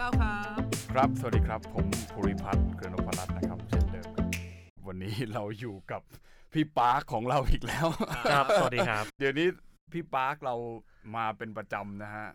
[0.00, 0.60] ก้าวครับ
[0.94, 4.28] ครับ สวัสดีครับ ผมภูริพัฒน์เกรนพรัตน์นะครับ เช่นเดิมครับ
[4.86, 6.02] วันนี้เราอยู่กับ
[6.52, 7.86] พี่ปาร์คของเราอีกแล้ว
[8.30, 9.46] ครับ สวัสดีครับ เดี๋ยวนี้
[9.92, 10.54] พี่ปาร์คเรา
[11.16, 12.28] มาเป็นประจำนะฮะ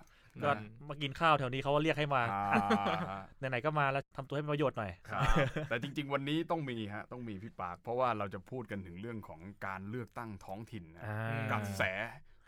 [0.43, 5.21] ก็นะมากินข้าวแถวนี้เขาก็เรียกให้มาอ่าไหนๆก็มาแล้วทำตัวให้เป็นประโยชน์หน่อยครับ
[5.69, 11.83] แต่จริง ๆ วันนี้ต้องมีฮะต้องมีพี่ปาร์คเพราะว่าเราจะพูดกันถึงเรื่องของการเลือกตั้งท้องถิ่นนะอ่ากระแส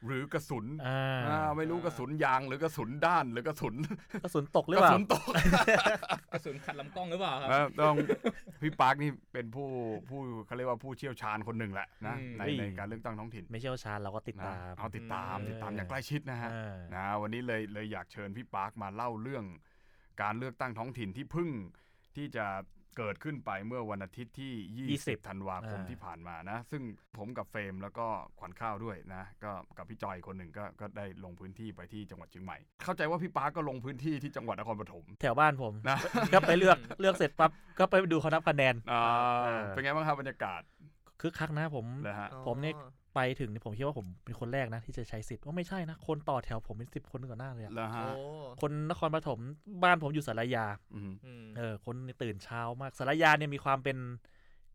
[0.06, 3.76] หรือกระสุนอ่าอ่าไม่รู้กระสุนยางหรือกระสุนด้านหรือกระสุน
[4.24, 5.24] กระสุนตกหรืกอระเปล่าสุนตก
[6.34, 7.96] กระสุนขัดลำกล้องหรือเปล่าครับนะต้อง
[8.62, 9.68] พี่ปาร์คนี่เป็นผู้
[10.10, 19.46] ผู้เขาเรียกว่าผู้เชี่ยวชาญคนหนึ่งแหละนะอืมในในการเลือกตั้งท้องถิ่น ไม่เชี่ยวชาญเราก็ติดนะตามเอาติดตามอืมติดตามอย่างใกล้ชิดนะฮะเออนะวันนี้เลยเลยอยากเชิญพี่ปาร์คมาเล่าเรื่อง
[20.22, 21.50] การเลือกตั้งท้องถิ่นที่เพึ่ง
[22.16, 22.46] ที่จะ
[22.98, 26.82] เกิดขึ้นไปเมื่อวันอาทิตย์ที่ 20 ธันวาคมอ่าที่ผ่านมานะ ซึ่ง
[27.18, 28.08] ผมกับเฟรมแล้วก็
[28.40, 35.98] ขวัญข้าวด้วยนะ ก็กับพี่จอยคนหนึ่งก็ก็ได้ลงพื้นที่ไปที่จังหวัดเชียงใหม่ เข้าใจว่าพี่ปาร์คก็ลงพื้นที่ที่จังหวัดนครปฐมแถวบ้านผมนะ
[36.34, 39.02] ก็ไปเลือกเลือกเสร็จปั๊บก็ไปดูเขานับคะแนนอ่า
[39.44, 40.62] เออเป็นไงบ้างครับบรรยากาศ
[41.22, 42.76] คึกคักนะผมนะฮะผมเนี่ย
[43.18, 48.12] ไปถึงเนี่ยผมคิดว่าผมเป็นคนแรกนะที่จะใช้สิทธิ์ว่าไม่ใช่นะ คนต่อแถวผมเป็นสิบคนก่อนหน้าเลยอะแล้วฮะโอ้
[48.62, 49.40] คนนครปฐม
[49.84, 50.66] บ้านผมอยู่สารยา
[50.96, 53.98] อืมอืมเออ คนนี่ตื่นเช้ามากสารยาเนี่ยมีความเป็น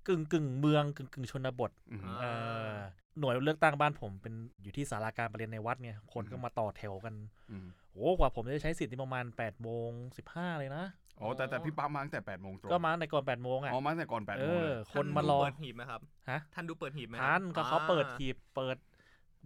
[0.09, 2.25] กึ่งกึ่งเมืองกึ่งกึ่งชนบทอืมเอ
[2.71, 2.73] อ
[3.19, 7.15] หน่วยเลือกตั้งบ้านผมเป็นอยู่ที่สาราการประเรียนในวัดเนี่ย คนก็มาต่อแถวกัน
[7.51, 10.23] อืมโอ้กว่าผมจะได้ใช้สิทธิ์นี่ประมาณ8ปดโมงสิ
[10.59, 10.85] เลยนะ
[11.23, 18.77] อ๋อแต่แต่พี่ปาร์คมาตั้งแต่8โมงตรงก็มาในก่อน8ปดโมงอะอ๋อมาตั้งแต่ก่อน8เอโมงอเลยคนมารอท่นดูเปิดหีบไหมครับฮะท่านดูเปิดหีบไหมครับทันก็เขาเปิดหีบเปิด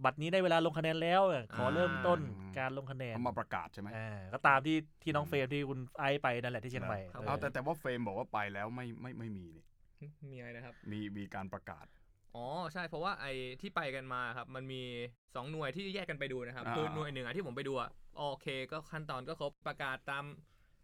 [0.03, 2.19] บัตรนี้ได้เวลาลงคะแนนแล้วอะขอเริ่มต้น
[2.59, 9.47] การลงคะแนนเขามาประกาศใช่ไหมอ่าก็ตามที่ที่น้องเฟรมที่คุณไอซ์ไปนั่นแหละที่เชียงใหม่ครับเอเอาอแต่แต่ว่าเฟรมบอกว่าไปแล้วไม่ไม่ไม่มี
[10.01, 11.85] นี่มีอะไรนะครับ มีมีการประกาศ
[12.35, 14.81] อ๋อใช่เพราะว่าไอ้ที่ไปกันมาครับ มันมี
[15.17, 20.25] 2 หน่วยที่แยกกันไปดูนะครับอ่าคือหน่วยหนึ่งอะที่ผมไปดูอะโอเค ก็ขั้นตอนก็ครบประกาศตาม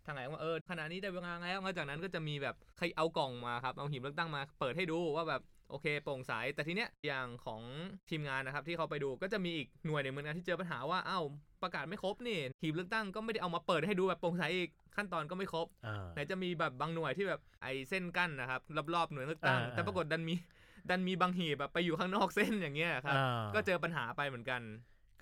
[0.05, 7.61] ทางไหนว่าเออขณะนี้ได้เวลาแล้วแล้วจากนั้นก็จะมีแบบใครเอากล่องมาครับเอาหีบเลือกตั้งมา เปิดให้ดูว่าแบบโอเคโปร่งใสแต่ทีเนี้ยอย่างของ
[8.09, 11.23] ทีมงานนะครับที่เขาไปดูก็จะมีอีกหน่วยหนึ่งเหมือนกันที่เจอปัญหาว่าอ้าว
[11.63, 18.61] ประกาศไม่ครบนี่หีบเลือกตั้งก็ไม่ได้เอามาเปิดให้ดูแบบโปร่งใสอีกขั้นตอนก็ไม่ครบอ่าไหนจะมีแบบบางหน่วยที่แบบไอ้เส้นกั้นนะครับ
[18.93, 20.33] รอบๆหน่วยเลือกตั้งอ่าแต่ปรากฏดันมี
[20.89, 24.61] ดันมีบางหีบแบบไปอยู่ข้างนอกเส้นอย่างเงี้ยครับอ่าก็เจอปัญหาไปเหมือนกัน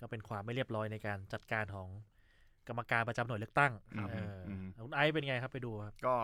[0.00, 2.11] ก็เป็นความไม่เรียบร้อยในการจัดการของก
[2.72, 6.16] รรมการประจำหน่วยเลือกตั้งครับเอออมคุณไอซ์เป็นไงครับไปดูครับ ก็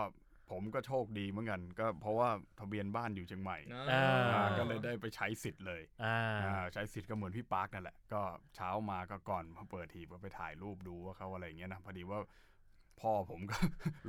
[0.51, 2.29] ผมก็โชคดีเหมือนกัน ก็เพราะว่า
[2.59, 3.57] ทะเบียนบ้านอยู่เชียงใหม่
[3.91, 8.21] อ่าอ่าก็เลยได้ไปใช้สิทธิ์เลยอ่าอ่าใช้สิทธิ์ก็เหมือนพี่ปาร์คนั่นแหละ ก็
[8.55, 12.19] เช้ามาก็ก่อนพอเปิดทีก็ไปถ่ายรูปดูว่าเขาอะไรอย่างเงี้ยนะพอดีว่า
[13.01, 13.57] พ่อผมก็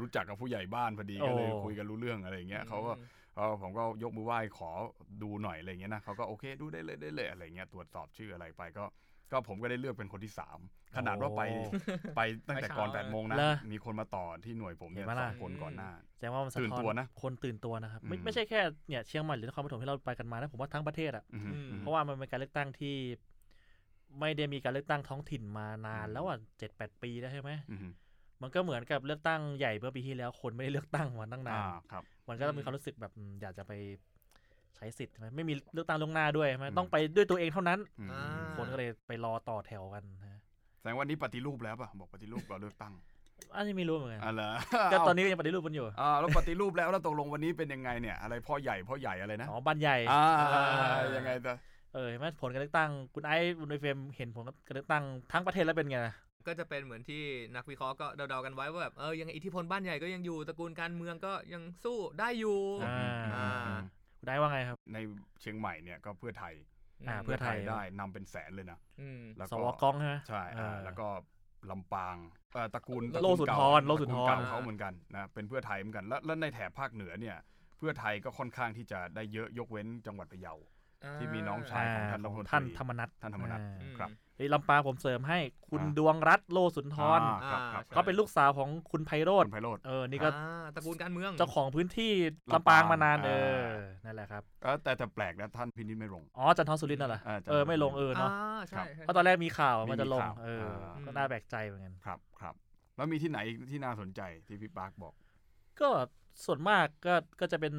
[0.01, 2.93] รู้จักกับผู้ใหญ่บ้านพอดีก็เลยโอ้คุยกันรู้เรื่องอะไรอย่างเงี้ยเขาก็
[3.37, 4.71] เออผมก็ยกมือไหว้ขอ
[5.23, 8.85] ดูหน่อยอะไรอย่างเงี้ยนะเขาก็โอเคดูได้เลยได้เลยอะไรอย่างเงี้ยตรวจสอบชื่ออะไรไปก็
[9.33, 10.59] ก็ผมก็ได้เลือกเป็นคนที่สาม
[10.97, 11.61] ขนาดว่าไปโอ้
[12.17, 22.97] ไปตั้งแต่ก่อนไปแปเช้าดโมงนะเหรอมีคนมาต่อที่หน่วยผมเนี่ยเห็นไหมสล่ะองคนก่อนหน้าแสดงว่ามันสะตื่นท้อนตัวนะ คนตื่นตัวนะครับ ไม่อืมไม่ใช่แค่เนี่ยเชียงใหม่หรือนครปฐมที่เราไปกันมานะ ผมว่าทั้งประเทศอะอืมอืมอืมเพราะว่ามันเป็นการเลือกตั้งที่
[24.21, 27.79] ไม่ได้มีการเลือกตั้งท้องถิ่นมานานอืมแล้วอะเจ็ดแปดปีแล้วใช่ไหมอืม
[28.43, 33.73] มันก็เหมือนกับเลือกตั้งใหญ่เมื่อปีที่แล้วคนไม่ได้เลือกตั้งมาตั้งนาอ่านครับ มันก็ต้องมีอืมความรู้สึกแบบอืมอยากจะไป
[34.77, 38.23] ใช้สิทธิ์ใช่ไหมไม่มีเลือกตั้งล่วงหน้าด้วยใช่ไหมอืมต้องไปด้วยตัวเองเท่านั้นอืมอ่า
[38.57, 40.39] คนก็เลยไปรอต่อแถวกันนะ
[40.79, 42.93] แสดงว่านี้ปฏิรูปแล้วป่ะบอกปฏิรูปก่อนเลือกตั้ง
[43.55, 44.43] อันนี้ไม่รู้เหมือนกันอะไร
[44.93, 50.23] ก็ตอนนี้ก็ยังปฏิรูปกันอยู่อ่าแล้วปฏิรูปแล้วแล้วตกลงวันนี้เป็นยังไงเนี่ย อะไรพ่อใหญ่พ่อใหญ่อะไรนะอ๋อบ้านใหญ่อ่า
[50.55, 51.53] อ่ายังไงแต่
[51.95, 56.15] เออเห็นไหมผลการเลือกตั้ง คุณไอ้คุณไอเฟรมเห็นผลการเลือกตั้งทั้งประเทศแล้วเป็นไงนะ
[56.47, 57.23] ก็จะเป็นเหมือนที่
[57.57, 63.49] นักวิเคราะห์ก็เดาๆกันไว้ว่าแบบเออยังไงอิทธิพลบ้านใหญ่ก็ยังอยู่ตระกูลการเมืองก็ยังสู้ได้อยู่อ่าอ่า
[64.19, 64.99] คุณไอ้ว่าไงครับ ใน
[65.41, 66.55] เชียงใหม่เนี่ยก็เพื่อไทย
[67.09, 71.07] อ่าเพื่อไทยได้นำเป็นแสนเลยนะอืมแล้วสก็วกองใช่ไหมใช่อ่าเออแล้วก็
[71.71, 72.17] ลำปาง
[72.53, 77.37] เอ่อตระกูลโลสุนทรตะกูโลสุนทรตะกูเก่าเขาเหมือนกันนะเป็นเพื่อไทยเหมือนกันแล้วแล้วในแถบภาคเหนือเนี่ย
[77.79, 80.55] เพื่อไทยก็ค่อนข้างที่จะได้เยอะยกเว้นจังหวัดพะเยา
[81.21, 85.39] ที่มีน้องชายของท่านรัฐมนตรีท่านธรรมนัฐท่านธรรมนัฐอ่าอืมครับเฮ้ยลำปางผมเสริมให้
[85.69, 92.13] คุณอ่าดวงรัตน์โลสุนทรอ่าครับครับอ่าเขาเป็นลูกสาวของคุณไพโรคุธณไพโรธ เออนี่ก็อ่าตระกูลการเมืองเจ้าของพื้นที่
[92.53, 93.31] ลำลำปาปางงมานานอ่าเอ
[93.67, 93.71] อ
[94.05, 102.55] นั่นแหละครับเออแต่แต่แปลกนะท่านพินิจไม่ลง อ๋อจันทร์สุรินทร์น่ะเหรออ่าจันทร์ เออไม่ลงเออเนาะอ่าใช่ใช่เพราะตอนแรกมีข่าวมีมันจะลงข่าวเอออ่าก็น่าแปลกใจเหมือนกัน ครับครับ
[102.97, 105.15] แล้วมีที่ไหนอีกที่น่าสนใจที่พี่ปาร์คบอก
[105.81, 105.89] ก็
[106.45, 107.73] ส่วนมากก็ก็จะเป็น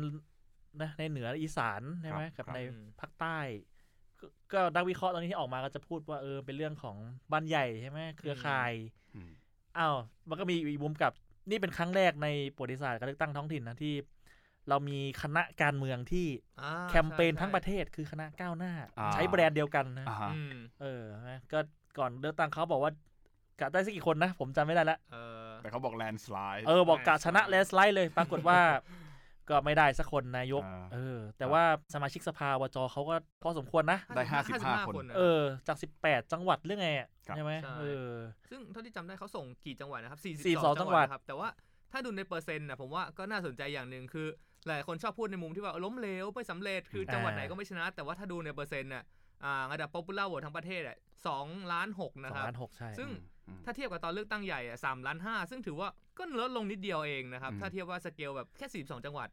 [0.82, 2.60] นะในเหนืออีสานใช่ไหมครักับบครับใน
[3.00, 3.38] ภาคใต้
[4.22, 6.96] ก็ก็นักวิเคราะห์ตอนนี้ที่ออกมาก็จะพูดว่าเออเป็นเรื่องของ
[7.32, 8.74] บ้านใหญ่ใช่ไหมเครือข่าย
[9.16, 9.30] อืม
[9.78, 9.96] อ้าว
[10.30, 11.14] มันก็มีอีกมุมกลับ
[11.50, 13.94] นี่เป็นครั้งแรกในประวัติศาสตร์การเลือกตั้งท้องถิ่นนะที่
[14.70, 16.28] เรามีคณะการเมืองที่
[16.62, 21.60] อ่าแคมเปญใช่ทั้งประเทศคือคณะก้าวหน้าอ่าใช้แบรนด์เดียวกันนะอ่าฮะอืมเออนะก็
[21.98, 22.92] ก่อนเลือกตั้งเขาบอกว่า
[23.60, 25.18] กะได้สักกี่คนนะ ผมจำไม่ได้ละเอ
[25.48, 28.60] อแต่เขาบอกแลนสไลด์เออบอกกะชนะ landslide แลนสไลด์เลย ปรากฏว่า
[29.52, 31.64] ก็ไม่ได้สักคนนายก อ่า เออ แต่ว่า
[31.94, 34.24] สมาชิกสภาวจเขาก็พอสมควรนะ ได้
[34.58, 38.12] 55คนะเออ จาก 18 จังหวัดเรื่องไงอะครับ ใช่ไหมใช่ เออ
[38.50, 41.50] ซึ่งเท่าที่จำได้เขาส่งกี่จังหวัดนะครับ42 42จังหวัด นะครับแต่ว่า
[41.92, 44.28] ถ้าดูในเปอร์เซ็นต์นะผมว่าก็น่าสนใจอย่างหนึ่งคือ
[44.68, 49.04] หลายคนชอบพูดในมุมที่ว่าล้มเหลวไม่สำเร็จคือจังหวัดไหนก็ไม่ชนะ แต่ว่าถ้าดูในเปอร์เซ็นต์น่ะ
[49.44, 53.10] อ่าระดับ popular vote ทั้งประเทศอะสองล้านหกสนะองครับ ล้านหกใช่ ซึ่ง
[53.48, 55.88] อืม ถ้าเทียบกับตอนเลือกตั้งใหญ่อะสามล้านห้าซึ่งถือว่า
[56.18, 59.30] ก็ลดลงนิดเดียวเองนะครับ อืม ถ้าเทียบว่าสเกลแบบแค่42จังหวัด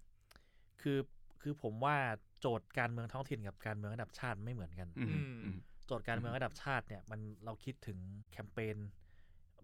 [0.83, 0.99] คือ
[1.43, 1.97] คือผมว่า
[2.41, 7.99] โจทย์การเมืองท้องถิ่นกับการเมืองระดับชาติไม่เหมือนกันอืมอืมอืมโจทย์การเมืองระดับชาติเนี่ยมันเราคิดถึง
[8.33, 8.77] แคมเปญ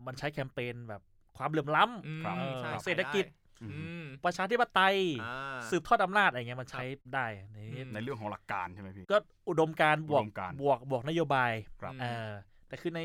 [0.07, 1.03] มันใช้แคมเปญแบบ
[1.37, 3.27] ความเหลื่อมล้ำอืมครับใช่เศรษฐกิจ
[3.63, 6.85] อือืมมประชาธิปไตยอ่าสืบทอดอำนาจอะไรเงี้ยมันใช้
[7.15, 9.17] ได้ในนี้อืมในเรื่องของหลักการใช่ไหมพี่ก็
[9.49, 12.31] อุดมการณ์บวกอุดมการณ์บวกบวกนโยบายครับอืมเออ
[12.69, 13.01] แต่คือใน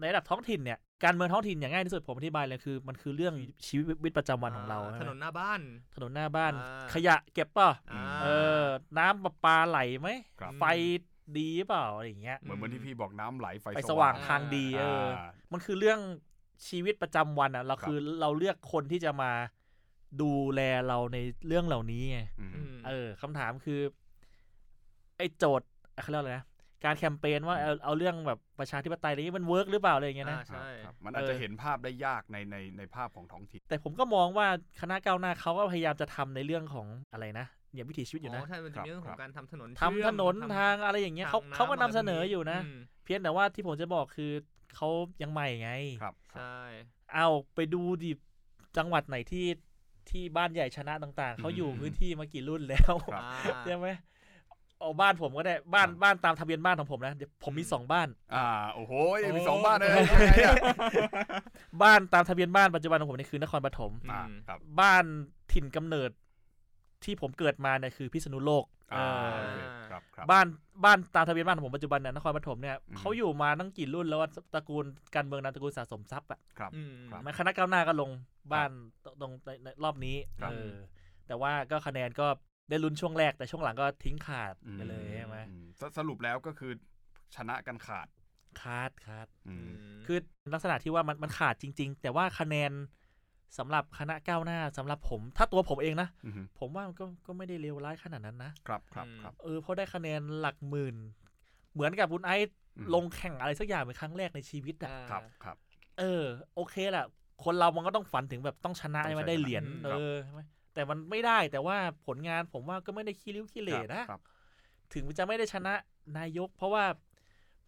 [0.00, 3.34] ในระดับท้องถิ่นเนี่ย การเมืองท้องถิ่นอย่างง่ายที่สุดผมอธิบายเลยคือ มันคือเรื่อง
[3.66, 5.60] ชีวิตประจำวันของเราถใช่นไหมนหน้าบ้าน
[5.94, 8.28] ถนนหน้าบ้านอ่าขยะเก็บป่ะอ่าเอ
[8.62, 8.64] อ
[8.98, 10.08] น้ำประปาไหลไหม
[10.40, 10.64] ครับไฟ
[11.36, 16.00] ดีเปล่าอะไรอย่างเงี้ยเหมือนเหมือนที่พี่บอกน้ำไหลไฟไฟสว่างอ่าทางดีเอออ่ามันคือเรื่อง
[16.68, 19.32] ชีวิตประจำวันอะเราครับคือเราเลือกคนที่จะมา
[20.22, 23.80] ดูแลเราในเรื่องเหล่านี้ไงอืมอืมเออคำถามคือ
[25.16, 25.68] ไอ้โจทย์
[26.02, 26.44] เขาเรียกอะไรนะ
[26.84, 34.46] การแคมเปญว่าเอาเอาเรื่องแบบประชาธิปไตยอะไรนี้มันเวิร์กหรือเปล่าอะไรอย่างเงี้ยนะ อ่าใช่ ครับมันอาจจะเออเห็นภาพได้ยากในในในภาพของท้องถิ่น แต่ผมก็มองว่า
[34.80, 44.32] คณะก้าวหน้าเขาก็พยายามจะทำในเรื่องของอะไรนะอย่างวิถีชีวิตอยู่อ๋นะอใช่มันจะมีครับเรื่องขอครังบการทำถนนทำถนนเชื่อมทางอะไรอย่างเงี้ยเขาทำเขาก็นำำเสนออยู่นะ มเพียงแต่ว่าที่ผมจะบอกคือ
[44.76, 44.88] เขา
[45.22, 45.70] ยังใหม่ไง
[46.02, 46.56] ครับ ใช่
[47.14, 48.10] เอาไปดูดิ
[48.76, 49.46] จังหวัดไหนที่
[50.10, 53.32] ที่บ้านใหญ่ชนะต่าง ๆเขาอยู่อืม พื้นที่มากี่รุ่นแล้วครับ อ่า
[53.64, 53.86] ใช่ไหม
[54.82, 58.92] เอาบ้านผมก็ได้บ้านครับบ้านตามทะเบียนบ้านของผมนะเดี๋ยวผมมีอืมสองบ้าน อ่าโอ้โห
[59.36, 60.56] มีโอ้สองบ้านเลยยังไงอะ
[61.82, 65.04] บ้านตามทะเบียนบ้านปัจจุบันของผมนี่คือนครปฐมอ่าอืมครับบ้าน
[65.52, 66.10] ถิ่นกำเนิด
[67.04, 68.64] ที่ผมเกิดมาเนี่ยคือพิษณุโลก
[68.94, 69.58] อ่าเออโอเค
[69.90, 70.46] ครับครับบ้าน
[70.84, 78.10] บ้านตามทะเบียนบ้านของผมปัจจุบันเนี่ยนครปฐมเนี่ยอืมเขาอยู่มาตั้งกี่รุ่นแล้วว่าตระกูลการเมืองนามตระกูลสะสมทรัพย์อะครับอืมครับมันคณะก้าวหน้าก็ลง
[78.52, 78.70] บ้าน
[79.20, 80.72] ตรงในในรอบนี้ครับเออ
[81.26, 82.26] แต่ว่าก็คะแนนก็
[82.68, 86.72] ได้ลุ้นช่วงแรกแต่ช่วงหลังก็ทิ้งขาดไปเลยใช่ไหมอืมสสรุปแล้วก็คือ
[87.36, 88.08] ชนะกันขาด
[88.62, 89.74] ขาดขาดอือืมม
[90.06, 90.18] คือ
[90.52, 92.72] ลักษณะที่ว่ามันมันขาดจริง ๆ แต่ว่าคะแนน
[93.58, 100.96] สำหรับคณะก้าวหน้าสำหรับผม ถ้าตัวผมเองนะอืมผมว่ามันก็ก็ไม่ได้เลวร้ายขนาดนั้นนะ ครับครับครับเออเพราะได้คะแนนหลักหมื่น
[101.72, 105.56] เหมือนกับคุณไอซ์อืมลงแข่งอะไรสักอย่างเป็นครั้งแรกในชีวิตอะอ่าครับครับ
[105.98, 106.24] เออ
[106.54, 107.04] โอเคแหละ
[107.44, 110.40] คนเรามันก็ต้องฝันถึงแบบต้องชนะต้องใช่ไหมชนะได้เหรียญอืมเออใช่ไหม
[110.74, 111.76] แต่มันไม่ได้แต่ว่า
[112.06, 114.22] ผลงานผมว่าก็ไม่ได้ขี้ริ้วขี้เหร่นะครับ
[114.94, 115.74] ถึงจะไม่ได้ชนะ
[116.18, 116.84] นายก เพราะว่า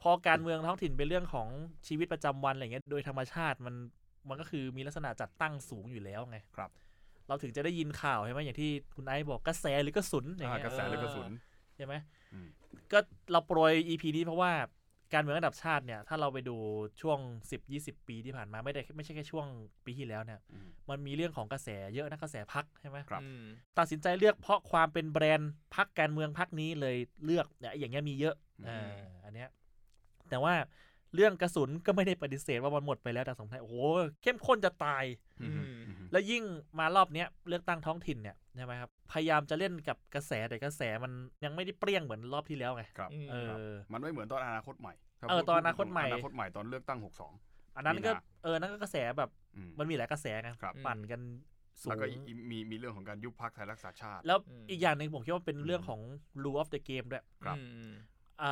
[0.03, 1.49] พอการเมืองท้องถิ่นเป็นเรื่องของ
[1.87, 3.75] ชีวิตประจำวันอะไรเงี้ยโดยธรรมชาติมัน
[4.29, 6.71] มันก็คือมีลักษณะจัดตั้งสูงอยู่แล้วไงครับ
[7.29, 11.31] เราถึงจะได้ยินข่าวใช่ไหมอย่างที่คุณไอซ์บอกกระแสหรือกระสุนอย่างอ่าเงี้ยกระแสหรือกระสุน
[11.77, 11.95] ใช่ไหม
[12.33, 12.49] อืม
[12.93, 12.99] ก็
[13.33, 14.53] เราโปรย EP นี้เพราะว่า
[15.15, 16.57] การเมืองระดับชาติเนี่ย ถ้าเราไปดู
[17.03, 17.19] ช่วง
[17.63, 19.47] 10-20 ปีที่ผ่านมาไม่ได้ไม่ใช่แค่ช่วง
[19.85, 23.43] ปีที่แล้วเนี่ยอืมมันมีเรื่องของกระแสเยอะนะกระแสพักใช่ไหมครับอืม
[23.79, 29.49] ตัดสินใจเลือกเพราะความเป็นแบรนด์พักการเมืองพักนี้เลยเลือกเนี่ยอย่างเงี้ยมีเยอะอืมอ่าอันเนี้ย
[30.31, 30.55] แต่ว่า
[31.15, 33.77] เรื่องกระสุนก็ไม่ได้ปฏิเสธว่ามันหมดไปแล้วแต่สงสัยโอ้โห
[34.23, 35.05] เข้มข้นจะตาย
[35.41, 36.43] อืมอืมอืมแล้วยิ่ง
[36.79, 41.13] มารอบเนี้ยเลือกตั้งท้องถิ่นเนี่ยใช่ไหมครับพยายามจะเล่นกับกระแสแต่กระแสมัน
[41.45, 43.35] ยังไม่ได้เปรี้ยงเหมือนรอบที่แล้วไงครับอืมเอ
[43.69, 47.33] อมันไม่เหมือนตอนอนาคตใหม่ถ้า เออพูดตอนอนาคตใหม่อนาคตใหม่ตอนเลือกตั้งหกสอง
[47.77, 51.21] อันนั้นก็มีนะเออนั่นก็กระแสแบบอืมมันมีหลายกระแสไงครับปั่นกัน
[51.83, 56.01] สูแล้วงก็อีมีมีเรื่องของการยุบพักไทยรักษาชาติ แล้วอืมอีกอย่างหนึ่งผมคิดว่าเป็นเรื่องของ
[56.43, 57.95] rule of the game ด้วยครับอืมอ่า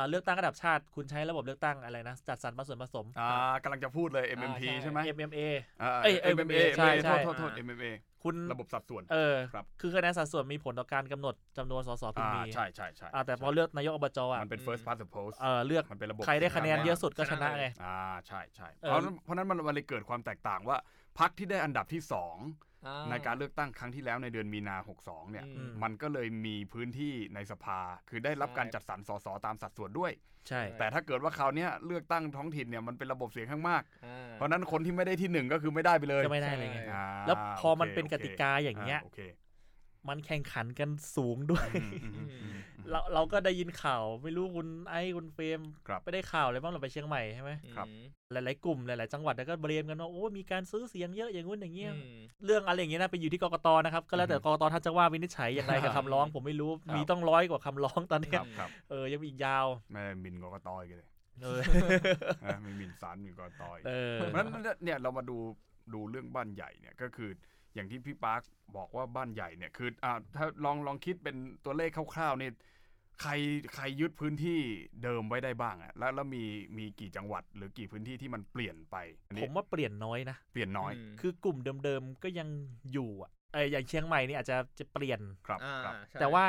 [0.09, 3.29] เลือกตั้งระดับชาติ คุณใช้ระบบเลือกตั้งอะไรนะ จัดสรรปันส่วนผสมอ่า
[3.63, 5.39] กำลังจะพูดเลย MMP อ่าใช่ไหม MMA
[5.81, 7.91] อ่าเอ้ย MMA MMA ใช่ใช่โทษโทษโทษ MMA
[8.23, 17.97] คุณระบบสัดส่วน เออครับคือคะแนนสัดส่วนมีผลต่อการกำหนดจำนวนสสพึงอ่ามีใช่ใช่ใช่อ่าแต่พอเลือกนายกอบจอะมันเป็น first past the post เออเลือกมันเป็นระบบใครได้คะแนนเยอะสุดก็ชนะไงอ่า
[18.27, 20.77] ใช่ใช่เออเพราะเพราะนั้นมันมันเลยเกิดความแตกต่างว่า
[21.19, 22.72] พักที่ได้อันดับที่สองอ่
[23.09, 30.11] ในการเลือกตั้งครั้งที่แล้วในเดือนมีนา 62 เนี่ยอืมมันก็เลยมีพื้นที่ในสภา คือได้รับใช่การจัดสรรสสตามสัดส่วนด้วย
[30.47, 39.19] ใช่ แต่ถ้าเกิดว่าคราวเนี้ยเลือกตั้งท้องถิ่นเนี่ยมันเป็นระบบเสียงข้างมากอ่าเพราะฉะนั้นคนที่ไม่ได้ที่หนึ่งก็คือไม่ได้ไปเลยก็ไม่ได้เลยไงใช่อ่าแล้วพอมันโคเป็นกโคติกาอย่างเงี้ยโอเค
[40.07, 42.55] มันแข่งขันกันสูงด้วยอืมอืมอืมอืม
[42.91, 61.09] เราเราก็ได้ยินข่าวไม่รู้คุณไอ้คุณเฟรมครับไปได้ข่าวอะไรบ้างเราไปเชียงใหม่ใช่ไหมครับอืมหลายๆกลุ่มหลายๆจังหวัดแล้วก็เบรมกันว่าโอ้มีการซื้อเสียงเยอะอย่างงู้นอย่างเงี้ยอืมเรื่องอะไรอย่างเงี้ยนะไปอยู่ที่กกตนะครับก็แล้วแต่กกตท่านจะว่าวินิจฉัยอย่างไรกับคำร้อง ผมไม่รู้ครับมีต้องร้อยกว่าคำร้องตอนคเนี้ยรับครับเออยังมีอีกยาวแม่บินกกตอีกเลย
[61.43, 61.59] เออ
[62.43, 65.37] นะมีหมินสารมีกอตอยเออเพราะฉะนั้นเนี่ยเรามาดู
[65.93, 67.29] ดูเรื่องบ้านใหญ่เนี่ยก็คือ
[67.73, 68.41] อย่างที่พี่ปาร์ค
[68.77, 72.49] บอกว่าบ้านใหญ่เนี่ยคืออ่าถ้าลองลองคิดเป็นตัวเลขคร่าวๆนี่
[73.21, 73.31] ใคร
[73.75, 74.59] ใครยึดพื้นที่
[75.03, 76.43] เดิมไว้ได้บ้างอะแล้วแล้วมี
[76.77, 78.95] มีกี่จังหวัดหรือกี่พื้นที่ที่มันเปลี่ยนไป
[79.27, 82.47] อันผนี้มว่าเปลี่ยนน้อยนะเปลี่ยนน้อยมคือกลุ่มเดิมๆก็ยัง
[82.93, 86.45] อยู่อะเอออย่างเชียงใหม่นี่อาจจะจะเปลี่ยนครับอ่าครับใช่แต่ว่า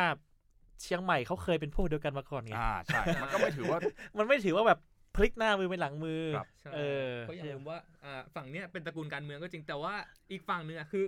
[0.83, 3.79] เชียงใหม่เขาเคยเป็นพวกเดียวกันมาก่อนไงอ่าใช่ มันก็ไม่ถือว่า
[4.19, 4.79] มันไม่ถือว่าแบบ
[5.17, 6.79] พลิกหน้ามือเป็นหลังมือครับใช่เอ
[7.11, 9.95] อก็อย่าลืมว่าอ่าฝั่งเนี้ยเป็นตระกูลการเมืองก็จริงแต่ว่า
[10.31, 11.05] อีกฝั่งหนึ่งอะคือ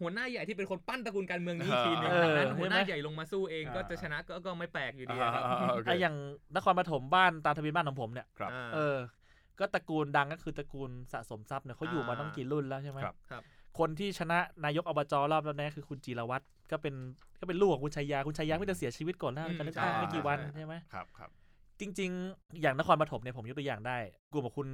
[0.00, 6.16] หัวหน้าใหญ่ที่เป็นคนปั้นตระกูลการเมืองนี้อีกทีหนึงเออดังนั้นเออหัวหน้าใช่ไหมใหญ่ลงมาสู้เองอ่าก็จะชนะก็ก็ไม่แปลกอยู่ดีอะครับอ่าโอเคไอะอย่าง
[6.56, 8.96] นครปฐมบ้านตามทะเบียนบ้านของผมเนี่ย ครับาเออ
[9.60, 13.42] ก็ตระกูลดังก็คือตระกูลสะสมทรัพย์เนี่ยเขาอยู่มาอ่าต้องกี่รุ่นแล้วใช่ไหมครับ ครับ
[13.78, 16.94] คนที่ชนะนายกอบจรอบแล้วนี้คือคุณจีรวัตรก็เป็น
[17.40, 21.30] ก็เป็นลูกของคุณชัยยาคุณชัยยาเพิ่งจะเสียชีวิตก่อนหน้าอืมการเลือกตั้งใช่ไม่กี่วันใช่ใช่ไหมครับครับ
[21.80, 23.98] จริง ๆ อย่างนครปฐมเนี่ยผมยกตัวอย่างได้
[24.32, 24.68] กลุ่มของคุณ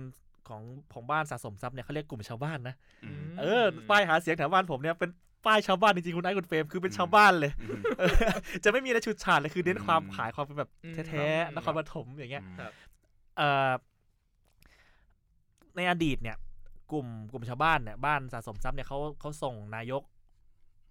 [0.49, 5.11] ของของบ้านสะสมทรัพย์เนี่ยเขาเรียกกลุ่มชาวบ้านนะอืมเออป้ายหาเสียงแถวบ้านผมเนี่ยเป็น
[5.47, 8.11] ป้ายชาวบ้านจริงๆคุณไอ้คุณเฟรมคือเป็นชาวบ้านเลยอืมเออ
[8.65, 12.73] จะไม่มีอะไรชุดฉาดเลยคือเน้นความอืมขายความเป็นแบบอืมแท้ครับๆนครปฐมอย่างเงี้ยครับ
[13.37, 13.71] เอ่อ
[15.77, 16.37] ในอดีตเนี่ย
[16.93, 20.03] กลุ่มกลุ่มชาวบ้านเนี่ยบ้านสะสมทรัพย์เนี่ยเขาเขาส่งนายก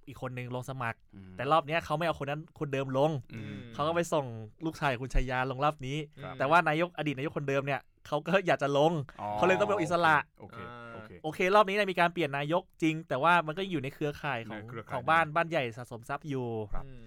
[0.07, 4.25] อีกคนหนึ่งลงสมัครอืมแต่รอบเนี้ยเขาไม่เอาคนนั้นคนเดิมลงอืมเขาก็ไปส่ง
[4.65, 8.91] ลูกชายของคุณชัยยาลงรอบนี้ครับแต่ว่านายกอดีตนายกคนเดิมเนี่ยเขาก็อยากจะลง
[9.21, 10.57] อ๋อเขาเลยต้องเป็นอิสระโอเค
[10.93, 17.03] โอเคโอเค รอบนี้เนี่ยมีการเปลี่ยนนายกจริง แต่ว่ามันก็อยู่ในเครือข่ายของในเครือข่ายของบ้านบ้านใหญ่สะสมทรัพย์อยู่ครับอืม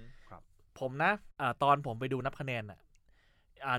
[0.80, 2.85] ผมนะอ่าตอนผมไปดูนับคะแนนอะอ่า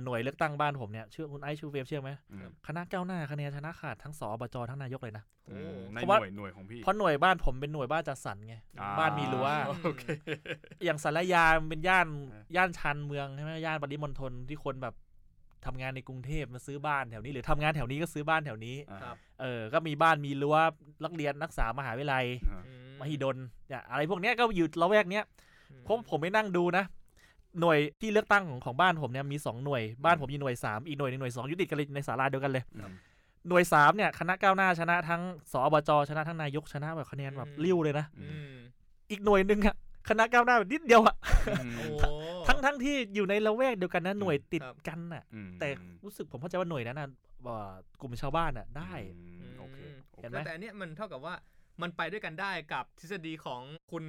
[0.04, 9.48] หน่วยเลือกตั้งบ้านผมเนี่ยเชื่อคุณไอซ์ชูเวฟเชื่อไหมอืมคณะก้าวหน้าคะแนนชนะขาดทั้งสอบจทั้งนายกเลยนะโอ้อืมในเพราะหว่าน่วยหน่วยของพี่เพราะหน่วยบ้านผมเป็นหน่วยบ้านจัดสรรไงอ่าบ้านมีรั้ว
[9.84, 10.04] โอเค
[10.86, 14.96] อย่างสารยามันเป็นย่านเออย่านชันเมืองใช่ไหมย่านปริมณฑลที่คนแบบ
[15.66, 20.58] ทำงานในกรุงเทพมาซื้อบ้านแถวนี้ หรือทำงานแถวนี้ก็ซื้อบ้านแถวนี้ครับเออ ก็มีบ้านมีรั้ว
[21.04, 25.26] นักเรียนนักศึกษามหาวิทยาลัยอ่าอืมหิดลเนี่ยอะไรพวกเนี้ยก็อยู่ละแวกเนี้ย
[25.72, 26.84] อืมเพราะผมไปนั่งดูนะ
[27.62, 32.94] หน่วยที่เลือกตั้งของของบ้านผมเนี่ยมีสองหน่วยบ้านผมอยู่หน่วยสามอีกหน่วยหนึ่งหน่วยสองอยู่ติดกันเลยในศาลาเดียวกันเลยอืม
[33.48, 35.22] หน่วยสามเนี่ยคณะก้าวหน้าชนะทั้ง
[35.52, 38.56] สอบจชนะทั้งนายกชนะแบบคะแนนแบบริ้วเลยนะอืม
[39.12, 39.76] อีกหน่วยหนึ่งอะ
[40.10, 41.16] คณะก้าวหน้าแบบนิดเดียวอะ
[41.78, 41.86] โอ้
[42.48, 45.68] ทั้งทั้งที่อยู่ในละแวกเดียวกันนะหน่วยติดครับกันน่ะอืมแต่
[46.04, 47.10] รู้สึกผมเข้าใจว่าหน่วยนั้นน่ะ
[47.44, 47.72] เอ่อ
[48.02, 48.94] กลุ่มชาวบ้านน่ะได้
[49.40, 49.80] อืมโอเค
[50.12, 51.34] โอเห็นเคไหมแต่อันเนี้ยมันเท่ากับว่า
[51.82, 54.04] มันไปด้วยกันได้กับทฤษฎีของคุณ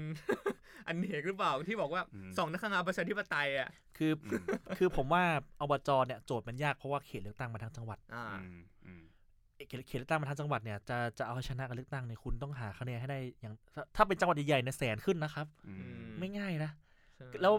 [0.87, 4.45] อันเนกหรือเปล่าที่บอกว่าอืมสองนักขณะประชาธิปไตยอะคืออืม
[4.79, 5.23] คือผมว่า
[5.61, 9.03] อบจเนี่ยโจทย์มันยากเพราะว่าเขตเลือกตั้งมาทั้งจังหวัดอ่าอืมอืม
[9.69, 16.71] เขตเขตเลือกตั้งมาทั้งจังหวัดเนี่ยจะจะเอาชนะการเลือกตั้งเนี่ยคุณต้องหาคะแนนให้ได้อย่างถ้าถ้าเป็นจังหวัดใหญ่ๆเนี่ยแสนขึ้นนะครับอืมมไม่ง่ายนะ
[17.17, 17.55] ใช่แล้ว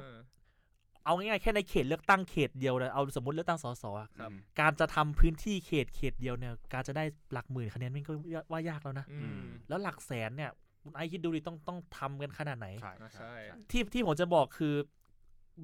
[1.10, 8.14] เอาง่ายๆแค่ในเขตเลือกตั้งเขตเดียวเลยเอาสมมติเลือกตั้งสสอะครับการจะทำพื้นที่เขตเขตเดียวเนี่ย การจะได้หลักหมื่นคะแนนมันก็
[8.52, 10.52] ว่ายากแล้วนะอืมแล้วหลักแสนเนี่ย
[10.84, 14.74] คุณไอคิดดูดิต้องต้องทำกันขนาดไหนใช่อ่าใช่ใช่ใช่ที่ที่ผมจะบอกคือ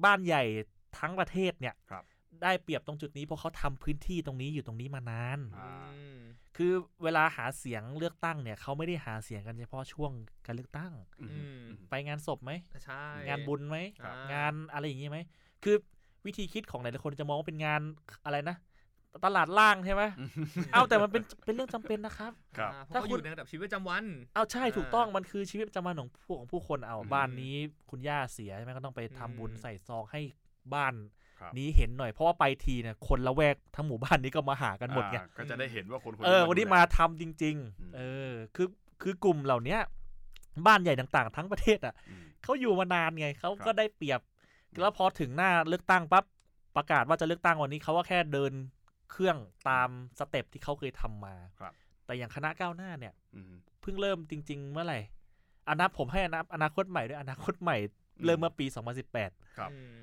[0.04, 0.42] บ้านใหญ่
[0.98, 2.04] ทั้งประเทศเนี่ยครับ
[2.42, 6.18] ได้เปรียบตรงจุดนี้เพราะเขาทำพื้นที่ตรงนี้อยู่ตรงนี้มานานอ่าอืม
[6.56, 6.72] คือ
[7.04, 10.12] เวลาหาเสียงเลือกตั้งเนี่ยเขาไม่ได้หาเสียงกันเฉพาะช่วง
[10.46, 12.52] การเลือกตั้งอืมอืมไปงานศพไหม
[12.84, 15.18] ใช่งานบุญไหมอ่งานอะไรอย่างงี้ไหม
[15.64, 15.76] คือ
[16.26, 17.80] วิธีคิดของหลายๆคนจะมองว่าเป็นงาน
[18.24, 18.56] อะไรนะ
[19.24, 20.02] ตลาดล่างใช่ไหม
[20.72, 27.54] เอาแต่มันเป็นเป็นเรื่องจำเป็นนะครับครับอ่าเพราะถ้าเขาคุอณยู่ในระดับชีวิตประจำวัน เอาใช่อ่าถูกต้องมันคือชีวิตประจำวันของผู้ของผู้คนเอาอืมบ้านนี้
[27.90, 30.20] คุณย่าเสียใช่ไหมก็ต้องไปทำบุญอืมใส่ซองให้
[30.74, 31.15] บ้านครับ
[31.58, 38.00] นี้เห็นหน่อยเพราะว่าไปทีเนี่ยคนละแวกทั้งหมู่บ้านนี้ก็มาหากันหมดไงอ่าก็จะได้เห็นว่าคนคนเออวันนี้ดูแลมาทำจริงอืมๆเอ
[38.30, 38.68] อคือ
[39.02, 39.80] คือกลุ่มเหล่าเนี้ย
[40.66, 44.20] บ้านใหญ่ต่างๆ ทั้งประเทศอะอืมเขาอยู่มานานไงเขาครับก็ได้เปรียบ
[44.80, 46.24] แล้วพอถึงหน้าเลือกตั้งปั๊บ
[46.76, 48.52] ประกาศว่าจะเลือกตั้งวันนี้เขาก็แค่เดิน
[49.10, 49.36] เครื่อง
[49.68, 49.88] ตาม
[50.18, 51.72] step ที่เขาเคยทำมาครับ
[52.06, 55.00] แต่อย่างคณะก้าวหน้าเนี่ยอืมเพิ่งเริ่มจริง ๆ เมื่อไหร่
[55.68, 57.76] อนาผมให้อนาอนาคตใหม่ด้วยอนาคตใหม่
[58.24, 58.66] เริ่มเมื่อปี
[59.06, 59.94] 2018 ครับอืม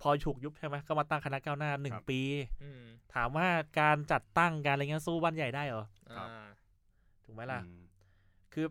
[0.00, 2.20] พอถูกยุบใช่ไหมก็มาตั้งคณะก้าวหน้าหนึ่งครับปี
[2.62, 2.82] อืม
[3.14, 3.48] ถามว่า
[3.80, 5.84] การจัดตั้งการอะไรเงี้ยสู้บ้านใหญ่ได้เหรอ
[6.16, 6.46] ครับอ่า
[7.24, 7.80] ถูกไหมล่ะอืม
[8.54, 8.66] คือ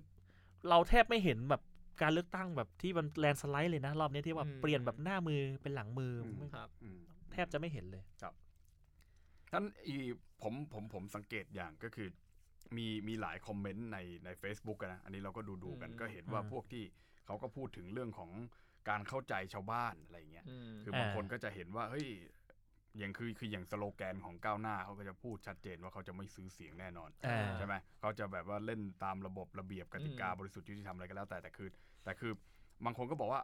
[0.70, 1.62] เราแทบไม่เห็นแบบ
[2.02, 7.00] การเลือกตั้งแบบที่มันแลนสไลด์เลยนะ รอบนี้ที่ว่าอืมเปลี่ยนแบบหน้ามือเป็นหลังมืออมไม่ครับอืม
[7.32, 8.04] แทบจะไม่เห็นเลย
[9.52, 9.96] ท่านอี
[10.42, 12.08] ผมผมผมสังเกตอย่างก็คือ
[12.78, 16.84] มีมีหลายคอมเมนต์ในใน Facebook อะนะ อันนี้เราก็ดูดูกันอืมก็เห็นว่าอืมพวกที่
[17.26, 18.32] เขาก็พูดถึงเรื่องของ
[18.90, 22.08] การเข้าใจชาวบ้านอะไรเงี้ยอืมคือบางอ่าคนก็จะเห็นว่าเฮ้ย
[22.98, 31.70] อย่างคือคืออย่างสโลแกนของก้าวหน้าเขาก็จะพูดชัดเจนว่าเขาจะไม่ซื้อเสียงแน่นอนอ่าใช่ไหมเขาจะแบบว่าเล่นตามระบบระเบียบกติกาอืมบริสุทธิ์ยุติธรรมอะไรก็แล้วแต่แต่คือ
[32.04, 32.32] แต่คือ
[32.86, 33.42] บางคนก็บอกว่า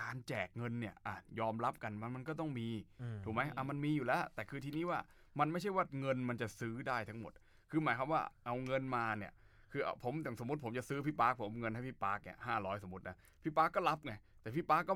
[0.00, 2.68] การแจกเงินเนี่ยอะยอมรับกันมันมันก็ต้องมี
[3.02, 4.98] อืมถูกไหมอะมันมีอยู่แล้ว แต่คือทีนี้ว่า
[5.38, 7.32] มันไม่ใช่ว่าเงินมันจะซื้อได้ทั้งหมด
[7.70, 9.32] คือหมายความว่าเอาเงินมาเนี่ย
[9.72, 14.14] คือเอาผมอย่างสมมติผมจะซื้อพี่ปาร์คผมเอาเงินให้พี่ปาร์คเนี่ยห้าร้อยสมมตินะพี่ปาร์คก็รับไง
[14.46, 14.94] แต่พี่ปาร์คก็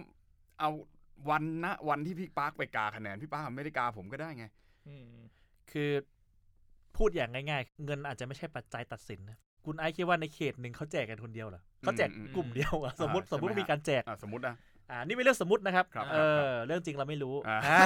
[0.61, 0.71] เอา
[1.31, 4.45] วันนะวันที่พี่ปาร์คไปกาคะแนนพี่ปาร์คไม่ได้กาผมก็ได้ไง
[4.89, 5.05] อืม
[5.73, 5.91] คือ
[6.97, 14.55] พูดอย่างง่ายๆ เงินอาจจะไม่ใช่ปัจจัยตัดสินนะคุณไอซ์คิดว่าในเขตหนึ่งเขาแจกกันคนเดียวเหรอเขาแจกอืมกลุ่มเดียวอะสมมติอ่าสมมติใช่ไหมว่ามีการแจกอะสมมตินะ
[14.91, 16.19] อ่านี่เป็นเรื่องสมมตินะครับครับเอ
[16.51, 17.81] อเรื่องจริงเราไม่รู้อ่าอ่า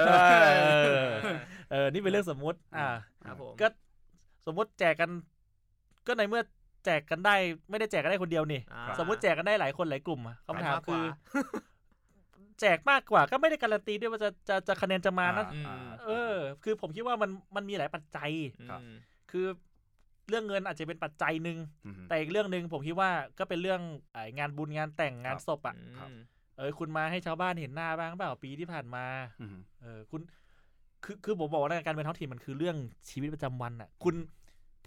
[0.00, 1.08] เออ
[1.70, 2.88] เออนี่เป็นเรื่องสมมติ อ่า
[3.24, 3.68] ครับผมก็
[4.46, 5.10] สมมติแจกกัน
[6.06, 7.34] ก็ในเมื่อแจกกันได้
[7.70, 11.02] ไม่ได้แจกกันได้คนเดียวนี่อ่าสมมติแจกกันได้หลายคนหลายกลุ่มอะคำถามใรกกคือว่า
[12.60, 18.30] แจกมากกว่าก็ไม่ได้การันตีด้วยว่าจะจะจะคะแนนจะมานะอืมอ่าเออ คือผมคิดว่ามันมันมีหลายปัจจัย
[18.68, 18.94] ครับอืม
[19.30, 19.46] คือ
[20.28, 23.80] เรื่องเงินอาจจะเป็นปัจจัยหนึ่งอืมแต่อีกเรื่องหนึ่งผมคิดว่าก็เป็นเรื่อง
[24.12, 26.18] ไอ้งานบุญงานแต่งงานครับศพอะครับอืม
[26.56, 29.04] เออ คุณมาให้ชาวบ้านเห็นหน้าบ้างเปล่าปีที่ผ่านมา
[29.40, 30.20] อืมเออคุณ
[31.04, 32.76] คือคือผมบอกว่าการเมืองท้องถิ่นมันคือเรื่อง
[33.10, 34.14] ชีวิตประจำวันอะ คุณ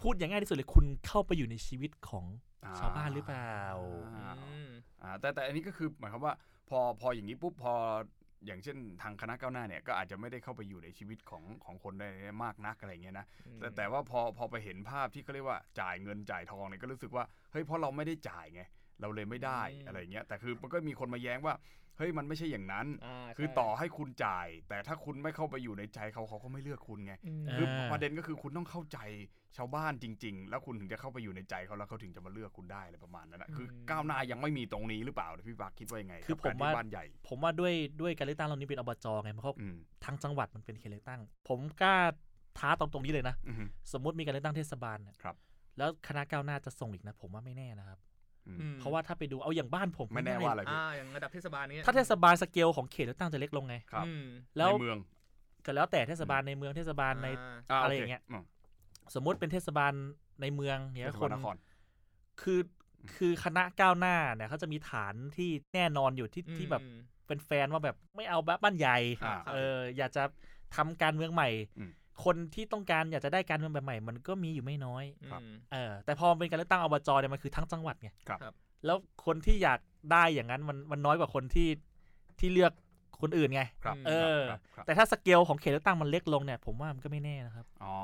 [0.02, 2.24] พูดอย่างง่ายที่สุดเลยคุณเข้าไปอยู่ในชีวิตของ
[2.78, 3.58] ชาวบ้านหรือเปล่า
[4.16, 4.70] อ่าอืม
[5.02, 6.34] อ่าแต่แต่อันนี้ก็คือหมายความว่า
[6.68, 7.74] พอพออย่างนี้ปุ๊บพอ
[8.46, 12.08] อย่างเช่นทางคณะก้าวหน้าเนี่ยก็อาจจะไม่ได้เข้าไปอยู่ในชีวิตของของคนได้
[12.44, 13.26] มากนักอะไรเงี้ยนะ
[13.58, 18.62] แต่แต่ว่าพอพอไปเห็นภาพที่เขาเรียกว่าจ่ายเงินจ่ายทองเนี่ยก็รู้สึกว่าเฮ้ยเพราะเราไม่ได้จ่ายไง
[19.00, 21.54] เราเลยไม่ได้อืมอะไรเงี้ยแต่คือมันก็มีคนมาแย้งว่า
[21.98, 28.98] เฮ้ยมันไม่ใช่อย่างนั้นาคือใช่ต่อให้คุณจ่าย แต่ถ้าคุณไม่เข้าไปอยู่ในใจเขาเขาก็ไม่เลือกคุณไงอืมคืออ่าประเด็นก็คือคุณต้องเข้าใจ
[29.56, 41.96] ชาวบ้านจริง ๆ แล้วคุณถึงจะเข้าไปอยู่ในใจเขาแล้วเขาถึงจะมาเลือกคุณได้อะไรประมาณนั้นนะคือก้าวหน้ายังไม่มีตรงนี้หรือเปล่าพี่ปาร์คคิดว่ายังไงคือกับกรผมว่าที่บ้านใหญ่ ผมว่าด้วยด้วยการเลือกตั้งรอบนี้เป็นอบจไงเพราะอืมทั้งจังหวัดมันเป็นเขตเลือกตั้ง ผมกล้า
[42.58, 45.36] ท้าตรงตรงๆนี้เลยนะอืมสมมติมีการเลือกตั้งเทศบาลเนี่ยครับ
[45.78, 48.11] แล้วคณะก้าวหน้าจะส่งอีกนะ ผมว่าไม่แน่นะครับอืมอืม
[48.78, 54.24] เพราะว่าถ้าไปดูเอาอย่างบ้านผมไม่แน่ว่าอะไรอ่าอย่างระดับเทศบาลนี้ถ้าเทศบาลสเกลของเขตเลือกตั้งจะเล็กลงไงครับอืม
[54.56, 54.98] แล้วในเมือง
[55.64, 57.28] ก็แล้วแต่เทศบาลในเมืองเทศบาลใน
[57.70, 58.42] อ่าาอะไรโคอย่างเงี้ยม
[59.14, 59.92] สมมุติเป็นเทศบาล
[60.40, 61.56] ในเมืองเทเนี่ยศคบาลนนคร
[62.42, 62.60] คือ
[63.16, 70.22] คือคณะก้าวหน้าเนี่ยเขาจะมีฐานที่แน่นอนอยู่ที่ที่แบบอืมเป็นแฟนว่าแบบไม่เอาแบบบ้านใหญ่อ่าเอออยากจะ
[70.76, 71.90] ทำการเมืองใหม่อืม
[72.24, 78.54] คนที่ต้องการอยากจะได้การเมืองแบบใหม่ มันก็มีอยู่ไม่น้อยครับอืมเออแต่พอมันเป็นการเลือกตั้งอบจเนี่ยมันคือทั้งจังหวัดไงครับครับ
[78.86, 78.96] แล้ว
[79.26, 79.80] คนที่อยาก
[80.12, 81.68] ได้อย่างนั้นมันมันน้อยกว่าคนที่
[82.40, 82.72] ที่เลือก
[83.22, 87.94] คนอื่นไงครับเออครับครับแต่ถ้าสเกลของเขตเลือกตั้งมันเล็กลงเนี่ย ผมว่ามันก็ไม่แน่นะครับ อ๋อ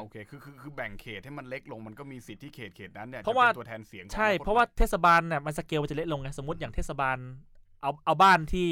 [0.00, 7.16] โอเค คือคือคือแบ่งเขตให้มันเล็กลง มันก็มีสิทธิ์ที่เขตเขตนั้นเนี่ยเพราะว่าจป็นตัวแทนเสียงของใช่คนเพราะว่าเทศบาลเนี่ยมันสเกลมันจะเล็กลงไง สมมติอย่างเทศบาล
[7.82, 8.66] เอาเอาบ้านที่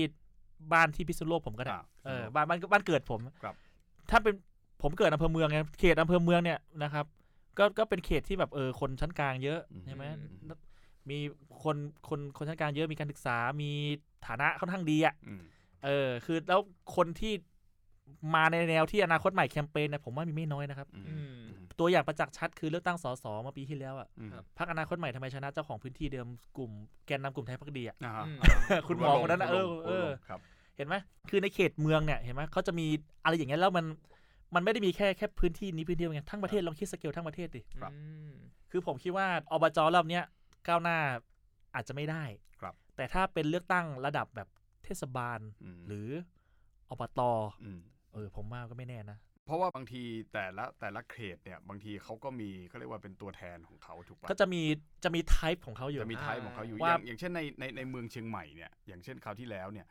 [0.72, 3.54] บ้านที่พิษณุโลกผมก็ได้อ่าเออ บ้านบ้านบ้านเกิดผม ครับ
[4.10, 4.34] ถ้าเป็น
[4.82, 7.06] ผมเกิดอำเภอเมืองไงเขตอำเภอเมืองเนี่ยนะครับ
[7.58, 10.52] ก็ก็เป็นเขตที่แบบเออคนชั้นกลางเยอะอืมใช่ไหมอืม
[11.10, 11.18] มี
[11.62, 11.76] คน
[12.08, 13.70] คนคนชั้นกลางเยอะมีการศึกษามี
[14.26, 15.42] ฐานะค่อนข้างดีอะอืม
[15.84, 16.60] เออ คือแล้ว
[16.96, 17.32] คนที่
[18.34, 26.70] มาในแนวที่อนาคตใหม่แคมเปญเนี่ยผมว่ามีไม่น้อยนะครับอืมอืมอืมตัวอย่างประจักษ์ชัดคือเลือกตั้งสสเมื่อปีที่แล้วอะอืมครับพรรคอนาคตใหม่ทำไมชนะเจ้าของพื้นที่เดิมกลุ่ม
[27.06, 28.38] แกนนำกลุ่มไทยพักดีอะอ่าฮะอืม
[28.88, 30.40] คุณหมอคนนั้นน่ะเออเออครับ
[30.76, 30.94] เห็นไหม
[31.30, 32.86] คือในเขตเมืองเนี่ยเห็นไหมเขาจะมี
[33.22, 33.84] อะไรอย่างเงี้ยแล้วมัน
[34.54, 37.98] มันไม่ได้มีแค่แค่พื้นที่นี้พื้นเดียวไงทั้งประเทศลองคิดสเกลทั้งประเทศดิครับอื
[38.30, 38.32] ม
[38.70, 40.24] คือผมคิดว่าอบจรอบเนี้ย
[40.68, 40.98] ก้าวหน้า
[41.74, 42.24] อาจจะไม่ได้
[42.60, 44.48] ครับ แต่ถ้าเป็นเลือกตั้งระดับแบบ
[44.84, 46.08] เทศบาลอืมหรือ
[46.90, 47.20] อบต
[47.64, 47.80] อืม
[48.12, 54.62] เออผมว่าก็ไม่แน่นะเพราะว่าบางทีแต่ละแต่ละเขตเนี่ยบางทีเขาก็มีเขาเรียกว่าเป็นตัวแทนของเขาถูกปะก็จะมี
[55.04, 59.86] จะมีไทป์ของเขาอยู่จะมีไทป์ของเขาอยู่อว่าย่างอย่างเช่นในในในเมืองเชียงใหม่เนี่ยอย่างเช่นคราวที่แล้วเนี่ย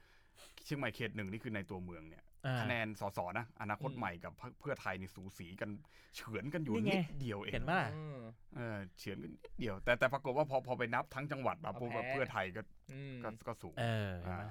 [0.67, 5.69] เชียงใหม่เขตหนึ่งนี่คือในตัวเมืองเนี่ยอ่าคะแนนสสนะ อนาคตใหม่กับพรรคเพื่อไทยนี่สูสีกัน
[6.15, 8.19] เฉือนกันอยู่นี่ไงนิดเดียวเองเห็นไหมล่ะอืม
[8.55, 14.43] เออเฉือนกันนิดเดียว แต่แต่ปรากฏว่าพอพอไปนับทั้งจังหวัดมาปุ๊บเอาแพ้เพื่อไทยก็อืมก็ก็สูงเออเห็นอ่าไหม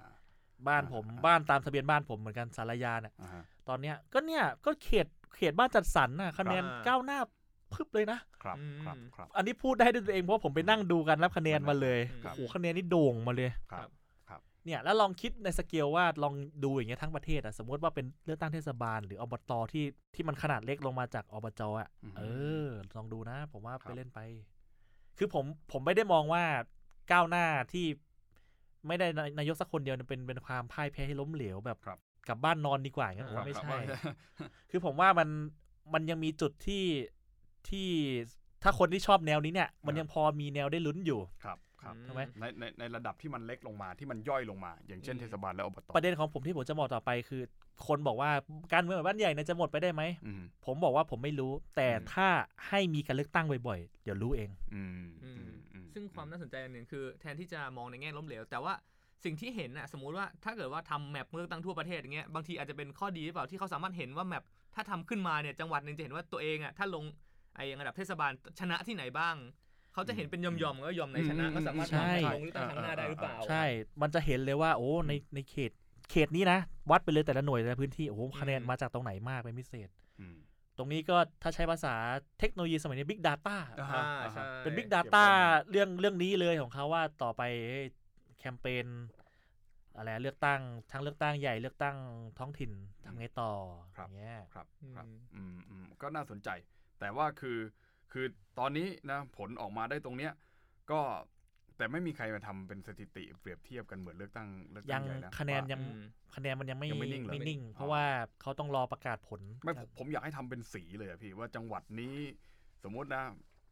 [0.68, 7.18] บ้านผมอ่าบ้านตามทะเบียนบ้านผมเหมือนกันสารยาเนี่ยอ่าฮะตอนเนี้ยก็เนี่ยก็เขตเขตบ้านจัดสรรน่ะคะแนนครับก้าวหน้า
[7.74, 13.88] พึบเลยนะครับอืมครับครับ อันนี้พูดได้ด้วยตัวเองเพราะผมไปนั่งดูกันนับคะแนนมาเลยครับโอ้โหคะแนนนี่โด่งมาเลยครับ
[14.66, 22.22] เนี่ยแล้วลองคิดในสเกลว่าลองดูอย่างเงี้ยทั้งประเทศอะสมมติว่าเป็นเลือกตั้งเทศบาล หรืออบตที่ที่มันขนาดเล็กลงมาจากอบจอะอืมเอ
[22.66, 24.20] อ ลองดูนะ ผมว่าครัไปบเล่นไป
[25.18, 26.44] คือผมผมไม่ได้มองว่า
[27.12, 27.87] ก้าวหน้าที่
[28.87, 29.07] ไม่ได้
[29.38, 31.98] นายกสักคนเดียวเนี่ยเป็นเป็นความพ่ายแพ้ที่ล้มเหลวแบบครับ
[32.29, 33.79] กลับบ้านนอนดีกว่าอย่างเงี้ยผมครับว่าไม่ครับใช่
[34.70, 35.29] คือผมว่ามัน
[35.94, 36.85] มันยังมีจุดที่
[37.68, 37.88] ที่
[38.62, 47.42] ถ้าคนที่ชอบแนวนี้เนี่ย มันยังพอมีแนวได้ลุ้นอยู่ครับ ครับถูกไหมในในในระดับที่มันเล็กลงมาที่มันย่อยลงมา อย่างเช่นอืมเทศบาลและอบตประเด็นของผมที่ผมจะบอกต่อไปคือ
[47.87, 48.31] คนบอกว่า
[48.75, 52.29] การเมืองแบบบ้านใหญ่เนี่ยจะหมดไปได้ไหมอืมผมบอกว่าผมไม่รู้ แต่อืมถ้า
[52.68, 58.75] ให้มีการเลือกตั้งบ่อยๆเดี๋ยวรู้เองอืมอือืมมอืมซึ่งความน่าสนใจอันหนึ่งคือ แทนที่จะมองในแง่ล้มเหลว แต่ว่า
[59.25, 64.44] สิ่งที่เห็นน่ะสมมุติว่าถ้าเกิดว่าทำแมปเลือกตั้งทั่วประเทศอย่างเงี้ยบางทีอาจจะเป็นข้อดีหรือเปล่าที่เขาสามารถเห็นว่าแมป
[64.75, 67.05] ถ้าทำขึ้นมาเนี่ยจังหวัดหนึ่งจะเห็นว่าตัวเองอะถ้าลง
[67.55, 69.35] ไอ้อย่างระดับเทศบาลชนะที่ไหนบ้าง
[69.96, 73.64] เขาจะเห็นเป็นยอมๆก็ยอมในชนะอืมก็สามารถใช่ลงเลือกตั้งครั้งหน้าได้หรือเปล่า ใช่
[74.02, 75.70] มันจะเห็นเลยว่า โอ้ในในเขต
[76.11, 76.59] เขตนี้นะ
[76.90, 79.88] วัดไปเลยแต่ละหน่วยแต่ละพื้นที่โอ้โหคะแนนอืมมาจากตรงไหนมากเป็นพิเศษ
[80.20, 80.37] อืม
[80.78, 81.94] ตรงนี้ก็ถ้าใช้ภาษา
[82.38, 87.87] เทคโนโลยีสมัยนี้ Big Data อ่าอ่าอ่าใช่เป็น Big เก็บ Data ข้อมูลเรื่องเรื่องนี้เลยของเขาว่าต่อไปเอ้ย
[88.38, 88.87] แคมเปญ
[89.96, 91.96] อะไรเลือกตั้งทั้งเลือกตั้งใหญ่เลือกตั้ง
[92.38, 92.70] ท้องถิ่น
[93.04, 93.52] ทำไงต่อ
[93.96, 96.48] ครับอย่างเงี้ยครับอืมครับอืมอืมก็น่าสนใจ
[97.00, 97.59] แต่ว่าคือ
[98.12, 98.26] คือ
[98.58, 100.32] ตอนนี้นะผลออกมาได้ตรงเนี้ย
[100.90, 101.00] ก็
[101.76, 106.02] แต่ไม่มีใครมาทำเป็นสถิติเปรียบเทียบกันเหมือนเลือกตั้งเลือกยัตั้งงใหญ่นะคะแนนว่ายังอืม
[106.34, 108.04] คะแนนมันยังไม่ยังไม่นิ่งเหรอไม่นิ่งอ๋อเพราะว่า
[108.42, 112.16] เขาต้องรอประกาศผล ไม่ผมผมอยากให้ทำเป็นสีเลยอะพี่ว่าจังหวัดนี้
[112.84, 113.24] สมมุตินะ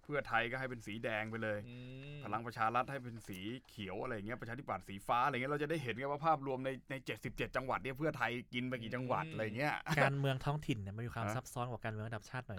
[0.03, 1.77] เพื่อไทยก็ให้เป็นสีแดงไปเลยอื
[2.17, 6.95] มพลังประชารัฐให้เป็นสีเขียวอะไรเงี้ยประชาธิปัตย์สีฟ้าอะไรเงี้ยเราจะได้เห็นกันว่าภาพรวมในใน
[7.27, 12.59] 77จังหวัดเนี่ยเพื่อไทยกินไปกี่จังหวัดอะไรเงี้ยการเมืองท้องถิ่นเนี่ยมันมีความฮะซับซ้อนกว่าการเมืองระดับชาติหน่อย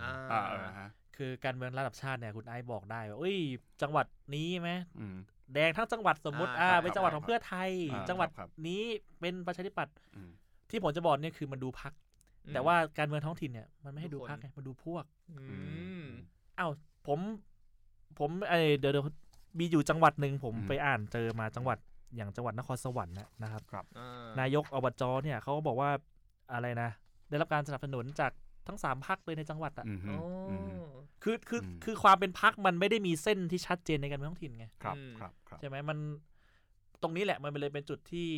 [1.19, 3.37] อ่านะอ่าเออฮะคือการเมืองระดับชาติเนี่ยคุณไอซ์บอกได้ว่าเอ้ย
[3.81, 5.15] จังหวัดนี้ไหมอืม
[5.53, 8.83] แดงทั้งจังหวัดสมมติอ่าอ่าครับเป็นจังหวัดของเพื่อไทยอ่าจังหวัดครับนี้
[9.19, 10.29] เป็นประชาธิปัตย์อืม
[10.69, 11.93] ที่ผมจะบอกเนี่ยคือมันดูพัก
[12.45, 15.43] อืมแต่ว่าการเมืองท้องถิ่นเนี่ยมันไม่ให้ทุดูกคนพักไงมันดูพวกอื
[16.01, 16.03] ม
[16.59, 16.71] อ้าว
[17.07, 17.19] ผม
[18.19, 19.05] ผมเอยเดี๋ยวเดี๋ยว
[19.59, 21.77] มีอยู่จังหวัดหนึ่งผมอืมไปอ่านเจอมาจังหวัด
[22.15, 25.89] อย่างจังหวัดนครสวรรค์นะนะครับอ่านายกอบจเนี่ยเขาก็บอกว่า
[26.53, 26.89] อะไรนะ
[27.29, 28.31] ได้รับการสนับสนุนจาก
[28.67, 30.73] ทั้งสามพักเลยในจังหวัดอะอืมฮึโอ้อืมฮึ
[31.23, 35.97] คือคืออืมคือความเป็นพักมันไม่ได้มีเส้นที่ชัดเจนในการเมืองท้องถิ่นไงครับอืมครับครับใช่ไหมมัน
[37.01, 38.29] ตรงนี้แหละมันเลยเป็นจุดที่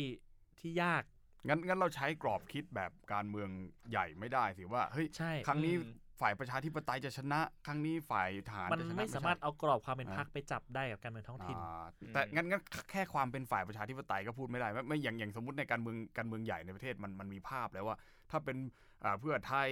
[0.58, 1.02] ที่ยาก
[1.48, 3.50] งั้นงั้นเราใช้กรอบคิดแบบการเมือง
[3.90, 17.96] ใหญ่ไม่ได้สิว่าเฮ้ยใช่ครั้งนี้อืม ฝ่ายประชาธิปไตยจะชนะ ครั้งนี้ฝ่ายทหารมันจะชนะไม่สามารถใช่เอากรอบความเป็นอ่าพักไปจับได้กับการเมืองท้องถิ่นอ่าแต่งั้นงั้นแค่ความเป็นฝ่ายประชาธิปไตยก็พูดไม่ได้ไม่ไม่อย่างอย่างสมมติในการเมืองการเมืองใหญ่ในประเทศมันมันมีภาพแล้วว่า
[18.30, 18.56] ถ้าเป็น
[19.04, 19.68] อ่าเพื่อไทย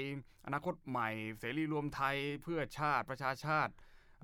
[0.47, 3.73] อนาคตใหม่ เสรีรวมไทยเพื่อชาติประชาชาติ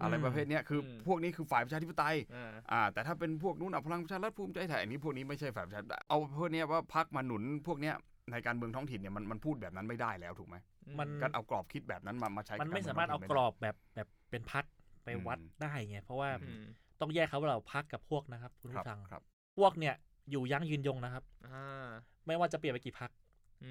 [0.01, 7.95] อะไรอืมประเภทเนี้ยคืออมพวกนี้คือฝ่ายประชาธิปไตยอ่าอ่าแต่ถ้าเป็นพวกนู้นอะพลังประชารัฐภูมิใจไทยอันนี้พวกนี้ไม่ใช่ฝ่ายประชาธิปไตยเอาพวกเนี้ยว่าพักมาหนุนพวกเนี้ย
[8.33, 10.57] ในการเมืองท้องถิ่นเนี่ยมันมันพูดแบบนั้นไม่ได้แล้วถูกไหม
[10.99, 14.65] มันการเอากรอบคิดแบบนั้นมามาใช้มันไม่บสามารถเอาท้งกถิ่นรไได้อบแบบแบบเป็นพัก
[15.05, 16.65] ไปวัดอืมได้ไงเพราะว่าอืม
[17.01, 19.23] ต้องแยกเขาว่าเราพักกับพวกนะครับ คุณครับผู้ฟังครับ
[19.59, 19.95] พวกเนี่ย
[20.31, 21.89] อยู่ยั้งยืนยงนะครับอ่า
[22.27, 23.11] ไม่ว่าจะเปลี่ยนไปกี่พัก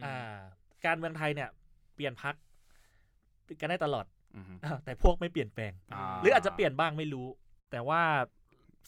[0.02, 0.38] มอ่า
[0.86, 1.50] การเมืองไทยเนี่ย
[1.96, 2.36] เปลี่ยนพัก
[3.62, 4.54] กันได้ตลอดอือฮึ
[4.86, 7.28] แต่พวกไม่เปลี่ยนแปลงอ่าหรืออาจจะเปลี่ยนบ้างไม่รู้
[7.72, 8.02] แต่ว่า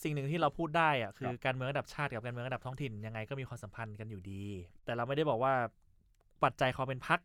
[0.04, 4.44] สิ่งหนึ่งที่เราพูดได้อะคือครับการเมืองระดับชาติกับการเมืองระดับท้องถิ่นยังไงก็มีความสัมพันธ์กันอยู่ดี
[4.86, 5.54] แต่เราไม่ได้บอกว่า
[6.44, 7.20] ปัจจัยความเป็นพัก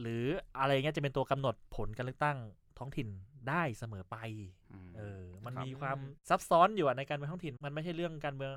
[0.00, 0.24] หรือ
[0.58, 2.38] อะไรเงี้ยจะเป็นตัวกำหนดผลการเลือกตั้ง
[2.78, 3.08] ท้องถิ่น
[3.48, 4.16] ได้เสมอไป
[4.88, 5.98] มเออ มันครับมีความ
[6.30, 8.56] ซับซ้อนอยู่อะในการเมืองท้องถิ่น มันไม่ใช่เรื่องการเมือง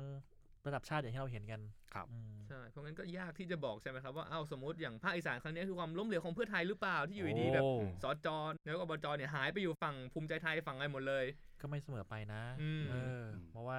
[0.66, 1.60] ระดับชาติอย่างที่เราเห็นกัน
[1.94, 8.28] ครับอืมใช่ เพราะงั้นก็ยากที่จะบอกใช่ไหมครับว่า เอ้า สมมติอย่างภาคอีสานครั้งนี้คือความล้มเหลวของเพื่อไทยหรือเปล่าที่อยู่ดีๆแบบโอ้สจ
[8.64, 11.24] นายกอบจเนี่ยหายไปอยู่ฝั่งภูมิใจไทยฝั่งอะไรหมดเลย
[11.60, 13.78] ก็ไม่เสมอไปนะอืมเออ เพราะว่า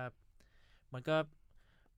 [0.93, 1.15] มันก็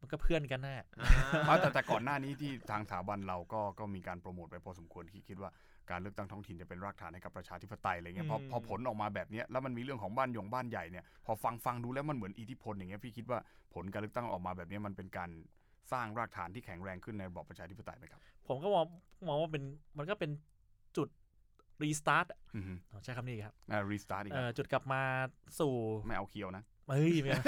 [0.02, 1.10] มันก็เพื่อนกันแน่อ่า
[1.48, 5.50] อ่าแต่แต่ก่อนหน้านี้ที่ทางสถาบันเราก็ก็มีการโปรโมทไปพอสมควรที่คิดว่า
[5.92, 13.40] การเลือกตั้งท้องถิ่นจะเป็นรากฐานให้กับประชาธิปไตยอะไรเงี้ยพออืมพอผลออกมาแบบเนี้ยแล้วมันมีเรื่องของบ้านหยงบ้านใหญ่เนี่ยพอฟังฟังดูแล้วมันเหมือนอิทธิพลอย่างเงี้ยพี่คิดว่า
[13.74, 15.30] ผลการเลือกตั้งออกมาแบบเนี้ยมันเป็นการ
[15.92, 18.86] สร้างรากฐานที่แข็งแรงขึ้นในระบอบประชาธิปไตยไหมครับ ผมก็มอง
[19.28, 19.64] มองว่าเป็น
[19.98, 20.32] มันก็เป็น
[20.98, 21.10] จุด
[21.84, 25.02] รีสตาร์ทอือฮึใช้คำนี้ครับอ่ารีสตาร์ทอีกเอแล้วอจุดกลับมา
[25.60, 25.74] สู่
[26.06, 27.44] ไม่เอาเคียวนะ เฮ้ยไม่เอา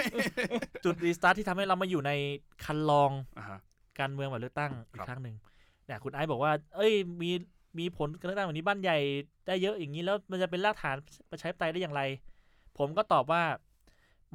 [0.85, 2.11] จุดรีสตาร์ทที่ทำให้เรามาอยู่ใน
[2.63, 3.59] คันลองอ่าฮะ
[3.99, 5.35] การเมืองแบบเลือกตั้งอีครักบ ครั้งหนึ่ง
[5.85, 7.31] เนี่ยคุณไอซ์บอกว่า เอ้ย มี
[7.79, 8.97] มีผลการเลือกตั้งแบบนี้บ้านใหญ่
[9.47, 10.95] ได้เยอะอย่างนี้แล้วมันจะเป็นรากฐาน
[11.31, 12.01] ประชาธิปไตยได้อย่างไร
[12.77, 13.43] ผมก็ตอบว่า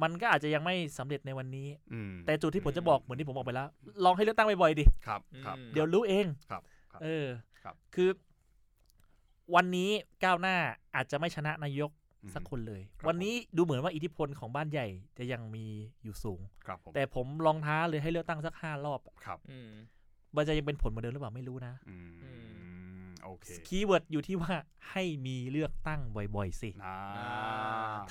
[0.01, 3.67] มันก็อาจจะยังไม่สำเร็จในวันนี้ อืมแต่จุดที่ผมจะบอกเหมือนที่ผมบอกไปแล้ว
[4.05, 6.61] ลองให้เลือกตั้งบ่อยๆดิ ครับครับ อืม เดี๋ยวรู้เอง ครับ
[6.91, 7.25] ครับเออ
[7.63, 8.09] ครับ คือ
[9.55, 9.89] วันนี้
[10.23, 10.55] ก้าวหน้า
[10.95, 12.02] อาจจะไม่ชนะนายกอือฮึ
[12.33, 15.65] สักคนเลยครับวันนี้ดูเหมือนว่าอิทธิพลของบ้านใหญ่จะยังมี
[16.03, 19.69] อยู่สูงครับผมแต่ผมลองท้าเลยให้เลือกตั้งสักห้ารอบครับอืม
[20.35, 22.31] มันจะยังเป็นผลเหมือนเดิมหรือเปล่าไม่รู้นะอืมอื
[23.23, 24.53] โอเคคีย์เวิร์ดอยู่ที่ว่า
[24.91, 26.01] ให้มีเลือกตั้ง
[26.35, 26.97] บ่อยๆสิอ่า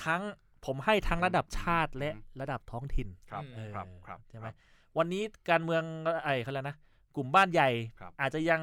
[0.05, 0.21] ทั้ง
[0.65, 4.55] ผมให้ทั้งระดับชาติและอืมระดับท้องถิ่นครับเออครับครับใช่ไหมครับ
[4.97, 5.83] วันนี้การเมือง
[6.23, 6.77] ไอ้เขาเรียกนะ
[7.15, 8.61] กลุ่มบ้านใหญ่ครับอาจจะยัง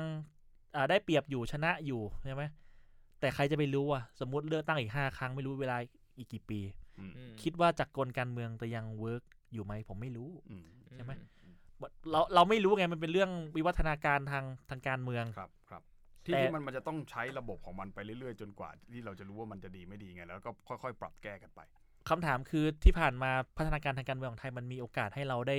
[0.75, 2.45] อ่าได้เปรียบอยู่ชนะอยู่ใช่ไหม
[3.21, 5.77] แต่ใครจะไปรู้อะสมมติเลือกตั้งอีกห้าครั้งไม่รู้เวลา
[6.19, 6.61] อีกกี่ปี
[6.99, 9.23] อืมอืมคิดว่าจักรกลการเมืองจะยัง work
[9.55, 11.13] อยู่ไหมผมไม่รู้อืมใช่ไหม
[12.11, 15.83] เราเราไม่รู้ไงมันเป็นเรื่องวิวัฒนาการทางทางการเมืองครับครับ
[16.25, 21.61] ที่แต่ที่มันมันจะต้องใช้ระบบของมันไปเรื่อยๆ จนกว่า ที่เราจะรู้ว่ามันจะดีไม่ดีไง แล้วก็ค่อยๆ ปรับแก้กันไป
[22.09, 25.59] คำถามคือที่ผ่านมาพัฒนาการทางการเมืองของไทยมันมีโอกาสให้เราได้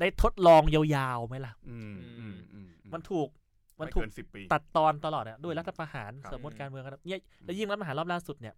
[0.00, 3.28] ได้ทดลองยาวๆไหมล่ะ อืมอืมอืมมันถูก
[3.80, 8.54] มันถูกเกินสิบปีตัดตอนตลอดอะด้วยรัฐประหารครับสมมติการเมืองครับเนี่ยแล้วยิ่งรัฐประหารรอบล่าสุดเนี่ย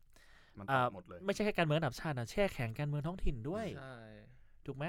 [0.59, 3.97] มันอ่าตัดหมดเลยไม่ใช่แค่การเมืองระดับชาตินะแช่แข็งการเมืองท้องถิ่นด้วยใช่
[4.67, 4.87] ถูกไหม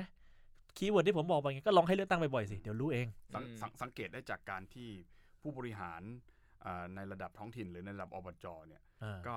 [0.78, 4.90] keyword ที่ผมบอกไปไงก็ลองให้เลือกตั้งบ่อยๆสิ เดี๋ยวรู้เองสังอืมสังสังเกตได้จากการที่
[5.42, 6.02] ผู้บริหาร
[6.66, 9.36] อ่าในระดับท้องถิ่นหรือในระดับอบจเนี่ยอ่าก็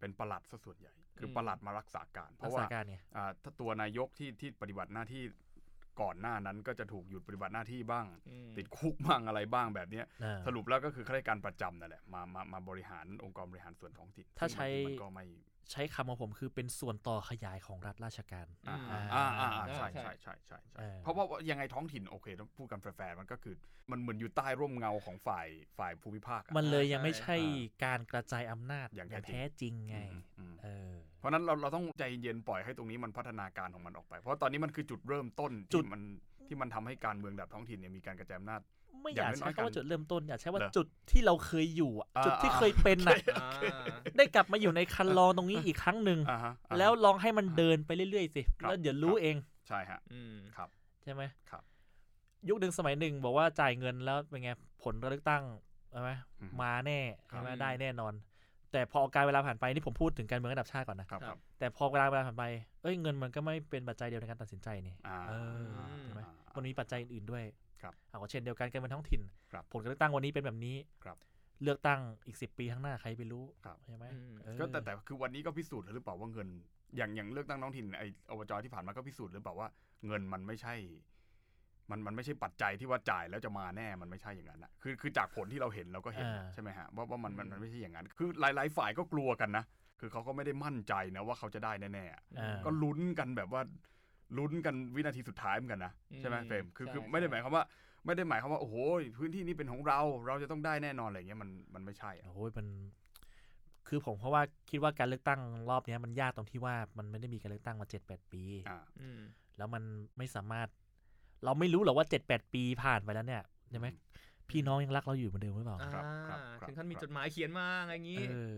[0.00, 5.22] เป็นประหลัดซะส่วนใหญ่ คืออมประหลัดมารักษาการ เพราะว่ารักษาการไงอ่าถ้าตัวนายกที่ที่ปฏิบัติหน้าที่
[6.00, 15.26] ก่อนหน้านั้นก็จะถูกหยุดปฏิบัติหน้าที่บ้างอืมติดคุกบ้างอะไรบ้างแบบเนี้ยอ่าสรุปแล้วก็คือข้าราชการประจำนั่นแหละมามามาบริหารองค์กรบริหารส่วนท้องถิ่นถ้าซึ่งใช้บงทีมันก็ไม่
[15.72, 23.54] ใช้คำของผมคือเป็นส่วนต่อขยายของรัฐราชการอ่าอืมอ่าอ่าอ่าอ่าใช่ใช่ใช่ใช่ใช่ใช่เออเพราะว่ายังไงท้องถิ่นโอเคต้องพูดกันแฟร์ๆมันก็คือ
[23.90, 27.52] มันเหมือนอยู่ใต้ร่มเงาของฝ่ายฝ่ายภูมิภาคอะมันเลยยังใช่ไม่ใช่อ่
[27.84, 36.02] การกระจายอำนาจอย่างอย่างแท้แท้จริงไงอืมอืมเออ เพราะฉะนั้นเราเราต้องใจเย็นปล่อยให้ตรงนี้มันพัฒนาการของมันออกไป เพราะตอนนี้มันคือจุดเริ่มต้นจุดที่มัน
[36.46, 38.60] ที่มันทำให้การเมืองแบบท้องถิ่นเนี่ยมีการกระจายอำนาจ
[39.02, 43.48] ไม่ออย่างยากน้อยๆใช้คำว่ากันจุดเริ่มต้นอยากใช้ว่าเหรอจุดที่เราเคยอยู่อะอ่าจุดที่อ่าเคยเป็นน่ะอ่า
[44.16, 49.36] ได้กลับมาอยู่ในคันลองตรงนี้อีกครั้งหนึ่งอ่าฮะอ่าฮะแล้วลองให้มันเดินไปเรื่อยๆสิครับแล้วเดี๋ยวรู้ครับเอง
[49.68, 50.68] ใช่ฮะอืมครับ
[51.02, 51.62] ใช่ไหมครับ
[52.48, 54.50] ยุคหนึ่งสมัยหนึ่งบอกว่าจ่ายเงินแล้วเป็นไง
[54.82, 55.42] ผลการเลือกตั้ง
[55.90, 58.12] ใช่ไหมอืมมาแน่ครับใช่ไหมอืมได้แน่นอน
[58.72, 62.44] แต่พอการเวลาผ่านไปนี่ผมพูดถึงการเมืองระดับชาติก่อนนะครับคครัรับบแต่พอเวลาเวลาผ่านไป
[62.82, 67.44] เอ้ยเงินมันก็ไม่เป็นปัจจัยเดียวในการตัดสินใจนี่อ่าเอออ่าใช่ไหมอ่ามันมีปัจจัยอื่นๆด้วย
[67.82, 71.16] ครับเอาก็เช่นเดียวกันการเมืองท้องถิ่น ครับผลการเลือกตั้งวันนี้เป็นแบบนี้ครับ
[71.62, 76.48] เลือกตั้งอีกสิบปีข้างหน้าใครไปรู้ครับ ใช่ไหมอืม เออ ก็แต่แต่คือวันนี้ก็พิสูจน์แล้วหรือเปล่าว่าเงิน
[76.96, 79.68] อย่างอย่างเลือกตั้งท้องถิ่นไออบจที่ผ่านมาก็พิสูจน์หรือเปล่าว่า
[80.06, 80.74] เงินมันไม่ใช่
[81.92, 89.64] มันมันไม่ใช่ปัจจัยที่ว่าจ่ายแล้วจะมาแน่มันไม่ใช่อย่างนั้นนะคือคือจากผลที่เราเห็นเราก็เห็นนะใช่ไหมฮะว่าว่ามันมันมันไม่ใช่อย่างนั้น คือหลาย ๆ ฝ่ายก็กลัวกันนะ
[90.00, 93.62] คือเขาก็ไม่ได้มั่นใจนะว่าเขาจะได้แน่ๆอะอ่าก็ลุ้นกันแบบว่า
[94.38, 97.64] ลุ้นกันวินาทีสุดท้ายเหมือนกันนะใช่ไหมอืมเฟรมคือใช่คือไม่ได้ใช่หมายความว่า
[98.06, 98.74] ไม่ได้หมายความว่าโอ้โห
[99.18, 102.66] พื้นที่นี้เป็นของเรา เราจะต้องได้แน่นอนอะไรเงี้ยมันมันไม่ใช่อะโอ้ยมัน
[103.88, 109.20] คือผมเพราะว่าคิดว่าการเลือกตั้งรอบเนี้ยมันยากตรงที่ว่ามันไม่ได้มีการเลือกตั้งมาเจ็ดแปดปีอ่าอืม
[109.58, 109.82] แล้วมัน
[110.18, 110.68] ไม่สามารถ
[111.44, 113.86] เราไม่รู้หรอกว่าเจ็ดแปดปีผ่านไปแล้วเนี่ยใช่ไหม
[114.50, 118.54] พี่น้องยังรักเราอยู่เหมือนเดิมหรือเปล่าอ่าครับครับครับถึงขั้นมีครับจดหมายเขียนมาอะไรอย่างงี้เออ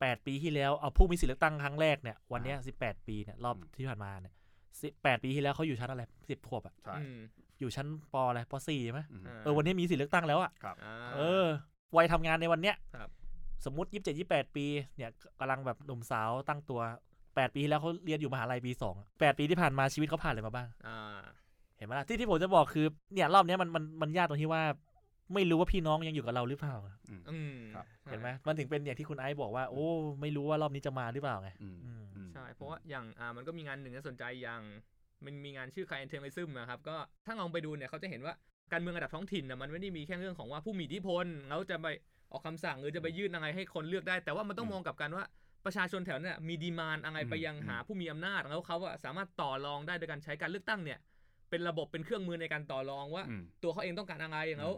[0.00, 4.34] แปดปีที่แล้วเอาผู้มีสิทธิเลือกตั้งครั้งแรกเนี่ยวันเนี้ยสิบแปดปีเนี่ยรอบอืมที่ผ่านมาเนี่ย
[4.82, 7.18] สิบแปดปีที่แล้วเขาอยู่ชั้นอะไรสิบขวบอะใช่อืม
[7.60, 11.46] อยู่ชั้นปอะไรปสี่ใช่ไหมอืมาเออวันนี้มีสิทธิเลือกตั้งแล้วอะครับาเออ
[11.96, 13.10] วัยทำงานในวันเนี้ยครับ
[13.64, 16.80] สมมติยี่สิบเจ็ดยี่แปดปีเนี่ยกำลังแบบหนุ่มสาวตั้งตัว
[17.36, 21.18] แปดปีที่แล้วเขาเรียนอยู่มหาลัยปีสองแปดปีที่ผ่านมาชีวิตเขาผ่านอะไรมาบ้างอ่า
[21.76, 24.62] เห็นไหมล่ะที่ที่ผมจะบอกคือเนี่ยรอบเนี้ยมันมันมันยากตรงที่ว่า
[25.34, 26.74] ไม่รู้ว่าพี่น้องยังอยู่กับเราหรือเปล่า
[27.30, 29.86] อืมครับเห็นไหมมันถึงเป็นอย่างที่คุณไอซ์บอกว่า โอ้
[30.20, 34.62] ไม่รู้ว่ารอบนี้จะมาหรือเปล่าไงอืมอืมอืมใช่เพราะว่าอย่างอ่ามันก็มีงานหนึ่งที่สนใจอย่าง
[35.24, 38.34] มันมีงานชื่อ clientelism นะครับก็ถ้าลองไปดูเนี่ยเขาจะเห็นว่า
[38.72, 41.86] การเมืองระดับท้องถิ่นนะมันไม่ได้มีแค่เรื่องของว่าผู้มีอิทธิพลเขาจะไป
[42.32, 45.24] ออกคำสั่งหรือจะไปยื่นอะไรให้คนเลือกได้ แต่ว่ามันต้องอืมมองกลับกันว่า
[45.64, 50.98] ประชาชนแถวเนี่ยมีดีมานอะไรไปยังอืมหาผู้มีอำนาจแล้วเขาอะสามารถต่อรองได้โดยการใช้การเลือกตั้งเนี่ย
[51.50, 54.72] เป็นระบบเป็นเครื่องมือในการต่อรองว่าอืมตัวเขาเองต้องการอะไรแล้ว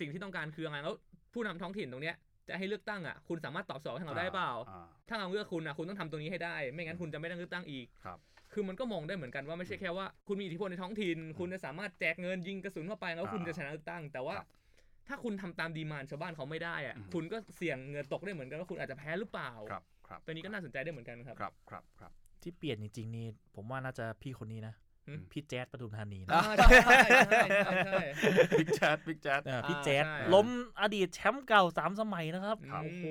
[0.00, 0.94] สิ่งที่ต้องการคืออะไรแล้ว
[1.32, 2.16] ผู้นำท้องถิ่นตรงเนี้ย
[2.48, 8.18] จะให้เลือกตั้งอะคุณสามารถตอบสนองให้เราได้เปล่าอ่าถ้าเราเลือกคุณอะคุณต้องทำตรงนี้ให้ได้ ไม่งั้นคุณจะไม่ได้เลือกตั้งอีกครับ
[8.52, 14.46] คือมันก็มองได้เหมือนกันว่าไม่ใช่แค่ว่าคุณมีอิทธิพลในท้องถิ่น คุณจะสามารถแจกเงินยิงกระสุนเข้าไปแล้วคุณอ่าจะชนะเลือกตั้ง แต่ว่าครับ
[15.08, 24.85] ถ้าคุณทำตามดีมานด์ชาวบ้านเขาไม่ได้อะอืมคุณก็เสี่ยงเงินตกได้เหมือนกันว่าคุณอาจจะแพ้หรือเปล่าครับครับตัวนี้ก็น่าสนใจได้เหมือนกันครับครับครับครับที่เปลี่ยนจริงๆนี่ผมว่าน่าจะพี่คนนี้นะอืม
[25.32, 26.96] พี่แจ๊ดปทุมธานีนะอ่าใช่ใช่
[27.30, 28.00] ใช่ใช่ใช่
[28.58, 30.48] บิ๊กแจ๊ดบิ๊กแจ๊ดเออพี่อ่าแจ๊ดใช่ล้ม
[30.80, 33.04] อดีตแชมป์เก่าสามสมัยนะครับครับโอ้โห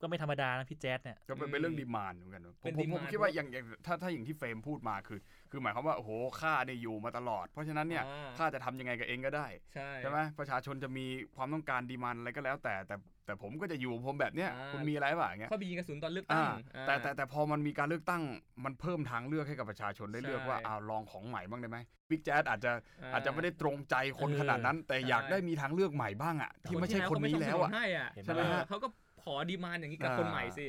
[0.00, 5.18] ก็ไม่ธรรมดานะพี่แจ๊ดเนี่ยก็เป็นเป็นเรื่องดีมานเหมือนกันนะผเป็มนผมผม demand คิดว่าอย่างอย่างถ้าถ้าอย่างที่เฟรมพูดมาคือ
[5.50, 6.10] คือหมายความว่าโอ้โห
[6.40, 18.22] ข้าเนี่ยอยู่มาตลอด เพราะฉะนั้นเนี่ยอ่าข้าจะทำยังไงกับเองก็ได้ใช่ใช่ไหมประชาชนจะมีความต้องการดีมันอะไรก็แล้ว แต่แต่แต่ผมก็จะอยู่ของผมแบบเนี้ยอ่าคุณมีอะไรบ้างอย่างเงี้ยเขาไปยิงกระสุนตอนเลือกตั้อ่างอ่าแต่แต่แต่พอมันมีการเลือกตั้ง
[18.64, 21.78] มันเพิ่มทางเลือกให้กับประชาชนได้เลือกใช่ว่าเอาลองของใหม่บ้างได้ไหม
[22.10, 28.88] บิ๊กแจ๊ดอาจจะาอาจจะไม่ได้ตรงใจคนเออขนาดนั้น แต่อยากใช่ได้มีทางเลือกใหม่บ้างอะที่ไม่ใช่คนนี้ที่แล้วเขาอะไม่สนับสนุนให้อะเห็นไหมใช่ไหมฮะเขาก็
[29.22, 30.66] ขอดีมานด์อย่างนี้กับอ่าคนใหม่สิ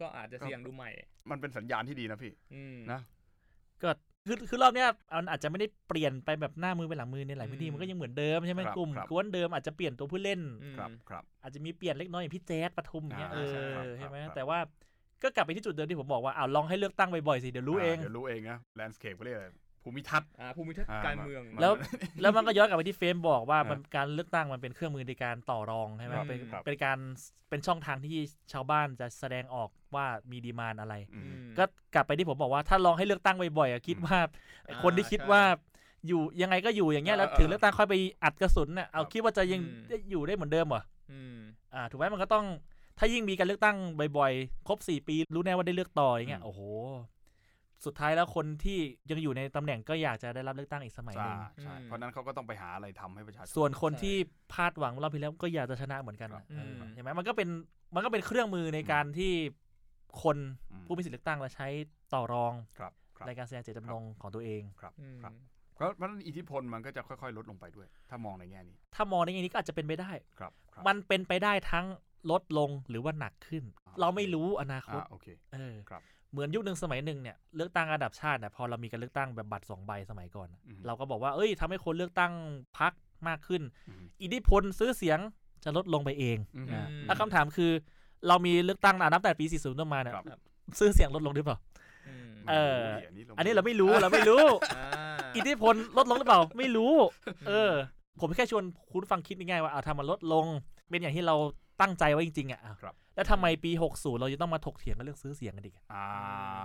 [0.00, 0.90] ก็อาจจะเสี่ยงดูใหม่
[1.30, 3.00] มันเป็นสัญญาณที่ดีนะพี่อืมนะ
[3.82, 3.90] ก็
[4.26, 14.58] คือคือรอบเนี้ยมันอาจจะไม่ได้เปลี่ยนไปแบบหน้ามือเป็นหลังมือในหลายพื้นที่อืมมันก็ยังเหมือนเดิมใช่ไหมครับกลุ่มครับกวนเดิมอาจจะเปลี่ยนตัวผู้เล่นอืมครับครับอาจจะมีเปลี่ยนเล็กน้อยอย่างพี่แจ๊ดปทุมอย่างเงี้ยอ่าเอใช่อครับใช่ไหมครับแต่ว่า
[15.22, 21.72] ก็กลับไปที่จุดเดิมที่ผมบอกว่าอ้าวลองให้เลือกตั้งบ่อยๆสิเดี๋ยวรู้เองเดี๋ยวรู้เองนะ landscape ก็เรียกอะไรผ ภูมิทัศน์อ่าภูมิทัศน์อ่าการเมืองมันแล้ว
[22.22, 26.98] แล้วมันก็ย้อนกลับไปที่เฟรมบอกว่าอ่ามัมันการเลือกตั้งมันเป็นเครื่องมือในการต่อรองใช่ไหมครับเป็นครับเป็นการ
[27.50, 28.16] เป็นช่องทางที่
[28.52, 34.18] ชาวบ้านจะแสดงออกว่ามี demand อะไรอืมอืมก็กลับไปที่ผมบอกว่าถ้าลองให้เลือกตั้งบ่อยๆอะคิดว่า
[34.68, 35.42] อ่า คนที่คิดใช่ว่า
[36.06, 37.94] อยู่ยังไงก็อยู่อย่างเงี้ยแล้วเออถึงเลือกตั้งค่อยไป
[38.24, 41.36] อัดกระสุนน่ะเอาครับคิดว่าจะยังอืมได้อยู่ได้เหมือนเดิมเหรออืม
[41.74, 42.46] อ่า ถูกไหมมันก็ต้อง
[42.98, 43.76] ถ้ายิ่งมีการเลือกตั้ง
[44.18, 46.60] บ่อยๆ ครบสี่ปี รู้แน่ว่าได้เลือกต่ออย่างเงี้ยอืมโอ้โห
[47.84, 48.78] สุดท้ายแล้วคนที่
[49.10, 54.16] ยังอยู่ในตำแหน่งก็อยากจะได้รับเลือกตั้งอีกสมัยหใช่นึ่งใช่อืมเพราะฉะนั้นเขาก็ต้องไปหาอะไรทำให้ประชาชนส่วนคนใช่ที่
[54.52, 57.48] พลาดหวังรอบที่แล้วก็อยากจะชนะเหมือนกันครับเอออืมเห็นไหมมันก็เป็น
[57.94, 59.32] มันก็เป็นเครื่องมือในการที่
[60.22, 60.36] คน
[60.72, 61.68] อืมผู้มีสิทธิเลือกตั้งและใช้
[62.14, 65.32] ต่อรองครับครับในการแสดงเจตจำนงของตัวเองครับอืมครับ
[65.74, 71.86] เพราะเพราะฉะนั้นอิทธิพลมันก็จะค่อยๆ ลดลงไปด้วย ถ้ามองในแง่นี้ ถ้ามองในแง่นี้ก็อาจจะเป็นไปได้ครับครับมันเป็นไปได้ทั้ง
[72.30, 82.32] ลดลงหรือว่าหนักขึ้นอ่าเราไม่รู้อนาคตอ่าโอเคเออครับ เหมือนยุคหนึ่งสมัยหนึ่งเนี่ยเลือกตั้งระดับชาติเนี่ยพอเรามีการเลือกตั้งแบบบัตรสองใบสมัยก่อนน่ะอืมเราก็บอกว่าเอ้ยทำให้คนเลือกตั้ง
[82.78, 82.92] พัก
[83.28, 85.18] มากขึ้นอืมอิทธิพลซื้อเสียง
[85.64, 87.70] จะลดลงไปเองอืมอ่าอืมแล้วคำถามคือ
[88.28, 90.26] เรามีเลือกตั้งนับแต่ปี 40ต้นมาเนี่ยครับ
[90.78, 91.56] ซื้อเสียงลดลงหรือเปล่า
[92.08, 92.78] อืมเออ
[93.14, 94.44] ไม่รู้ดิอันนี้เราไม่รู้เราไม่รู้
[94.76, 94.86] อ่า
[95.36, 96.94] อิทธิพลลดลงหรือเปล่า ไม่รู้
[97.48, 97.72] เออ
[98.20, 100.46] ผมแค่ชวนคุณฟังคิดง่ายๆว่าเอาทำมันลดลง
[100.90, 101.36] เป็นอย่างที่เรา
[101.80, 106.06] ตั้งใจไว้จริงๆอะอ้าวครับ แล้วทำไมปี 60 เราจะต้องมาถกเถียงกันเรื่องซื้อเสียงกันอีกอะอ่า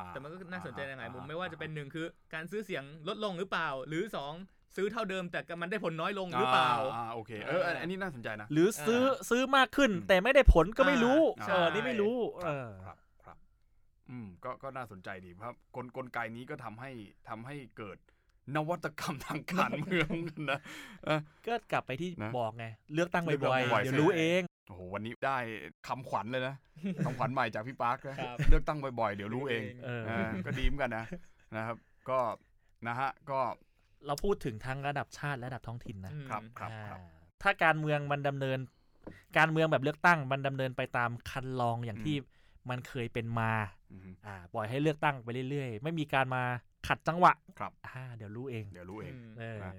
[0.10, 4.34] แต่มันก็น่าสนใจในหลายมุมอ่ไม่ว่าจะเป็นหนึ่งคือ การซื้อเสียงลดลงหรือเปล่า หรือสอง
[4.76, 13.38] ซื้อเท่าเดิมแต่มันได้ผลน้อยลงหรือเปล่า อ่าโอเคเอออันอันนี้น่าสนใจนะ หรือซื้อซื้อมากขึ้นอืมแต่ไม่ได้ผลก็ไม่รู้อ่า เออใช่นี่ไม่รู้คเอรับอครับครับ
[14.10, 16.91] อืมก็ก็น่าสนใจดีเพราะกลกลไกนี้ก็ทำให้
[17.30, 17.97] ทำให้เกิด
[18.56, 20.13] นวัตกรรมทางการเมือง
[20.52, 20.60] นะ
[21.06, 25.38] เออก็กลับไปที่นะบอกไง เลือกตั้งเลือกตั้บ่งอยบ่อยๆเดี๋ยวใช่รู้เอง โอ้โหวันนี้ได้
[25.88, 26.56] คำขวัญเลยนะ
[27.06, 31.06] คำขวัญใหม่จากพี่ปาร์คนะครับเลือกตั้งบ่อยๆ เดี๋ยวรู้เองเออเออก็ดีเหมือนกันนะ
[31.56, 31.78] นะครับ
[32.10, 32.19] ก็
[32.88, 33.39] นะฮะก็
[34.08, 37.00] เราพูดถึงทั้งระดับชาติและระดับท้องถิ่นนะอืมครับครับอ่าครับ
[37.41, 38.60] ถ้าการเมืองมันดำเนิน
[39.38, 42.15] การเมืองแบบเลือกตั้งมันดำเนินไปตามคันลองอย่างอืมที่
[42.69, 43.52] มันเคยเป็นมา
[43.91, 46.43] อืมอ่าปล่อยให้เลือกตั้งไปเรื่อยๆ ไม่มีการมา
[46.88, 49.74] ขัดจังหวะครับอ่าเดี๋ยวรู้เอง เดี๋ยวรู้เองเออนะ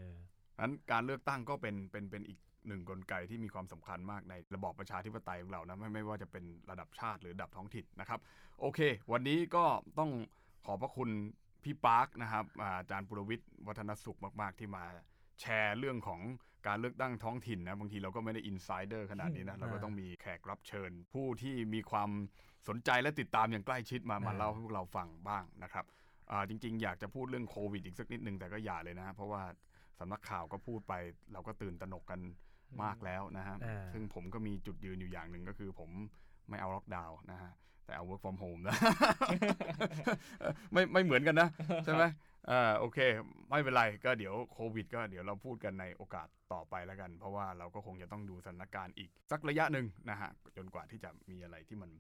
[0.61, 8.21] นั้นการเลือกตั้งก็เป็นเป็นเป็นอีก หนึ่งกลไกที่มีความสำคัญมากในระบอบประชาธิปไตยของเรานะไม่ไม่ว่าจะเป็นระดับชาติหรือระดับท้องถิ่นนะครับ
[8.61, 8.81] โอเค
[9.13, 9.65] วันนี้ก็
[9.99, 10.11] ต้อง
[10.67, 11.11] ขอบพระคุณ
[11.65, 14.85] พี่ปาร์คนะครับอ่าอาจารย์ปุรวิทย์วัฒนสุขมาก ๆ ที่มา
[15.41, 16.21] แชร์เรื่องของ
[16.67, 22.11] การเลือกตั้งท้องถิ่นนะบางทีเราก็ไม่ได้ insider ขนาดนี้นะเราก็ต้องมีแขกรับเชิญ ผู้ที่มีความ
[22.69, 25.85] สนใจและติดตามอย่างใกล้ชิดมามาอ่าเล่าให้พวกเราฟังบ้างนะครับ
[26.31, 29.43] อ่าจริง ๆ อยากจะพูดเรื่องโควิดอีกสักนิดนึงแต่ก็อย่าเลยนะฮะเพราะว่า
[29.99, 30.95] สำนักข่าวก็พูดไป
[31.33, 32.21] เราก็ตื่นตระหนกกัน
[32.85, 35.91] มากแล้วนะฮะอ่าซึ่งผมก็มีจุดยืนอยู่อย่างหนึ่งก็คือผม
[36.49, 37.53] ไม่เอาล็อกดาวน์นะฮะ
[37.87, 38.77] แต่เอา work from home นะ
[40.73, 41.49] ไม่ไม่เหมือนกันนะ
[41.85, 42.05] ใช่ไหม
[42.51, 42.99] อ่าโอเค
[43.51, 51.91] ไม่เป็นไรก็เดี๋ยวโควิด ก็เดี๋ยวเราพูดกันในโอกาสต่อไปแล้วกัน เพราะว่าเราก็คงจะต้องดูสถานการณ์อีก สักระยะหนึ่งนะฮะ จนกว่าที่จะมีอะไรที่มัน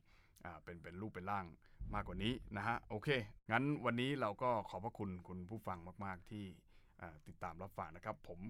[0.44, 1.46] อ่าเป็นเป็นรูปเป็นร่าง
[1.94, 3.08] มากกว่านี้นะฮะ โอเค
[3.50, 6.44] งั้นวันนี้เราก็ขอบพระคุณคุณผู้ฟังมาก ๆ ที่
[7.00, 8.40] อ่าติดตามรับฟังนะครับ ผม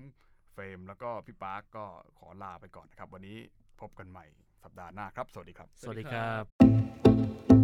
[0.53, 1.85] เฟรมแล้วก็พี่ปาร์กก็
[2.19, 3.39] ขอลาไปก่อนนะครับ วันนี้
[3.81, 4.25] พบกันใหม่
[4.63, 7.62] สัปดาห์หน้าครับ สวัสดีครับ สวัสดีครับ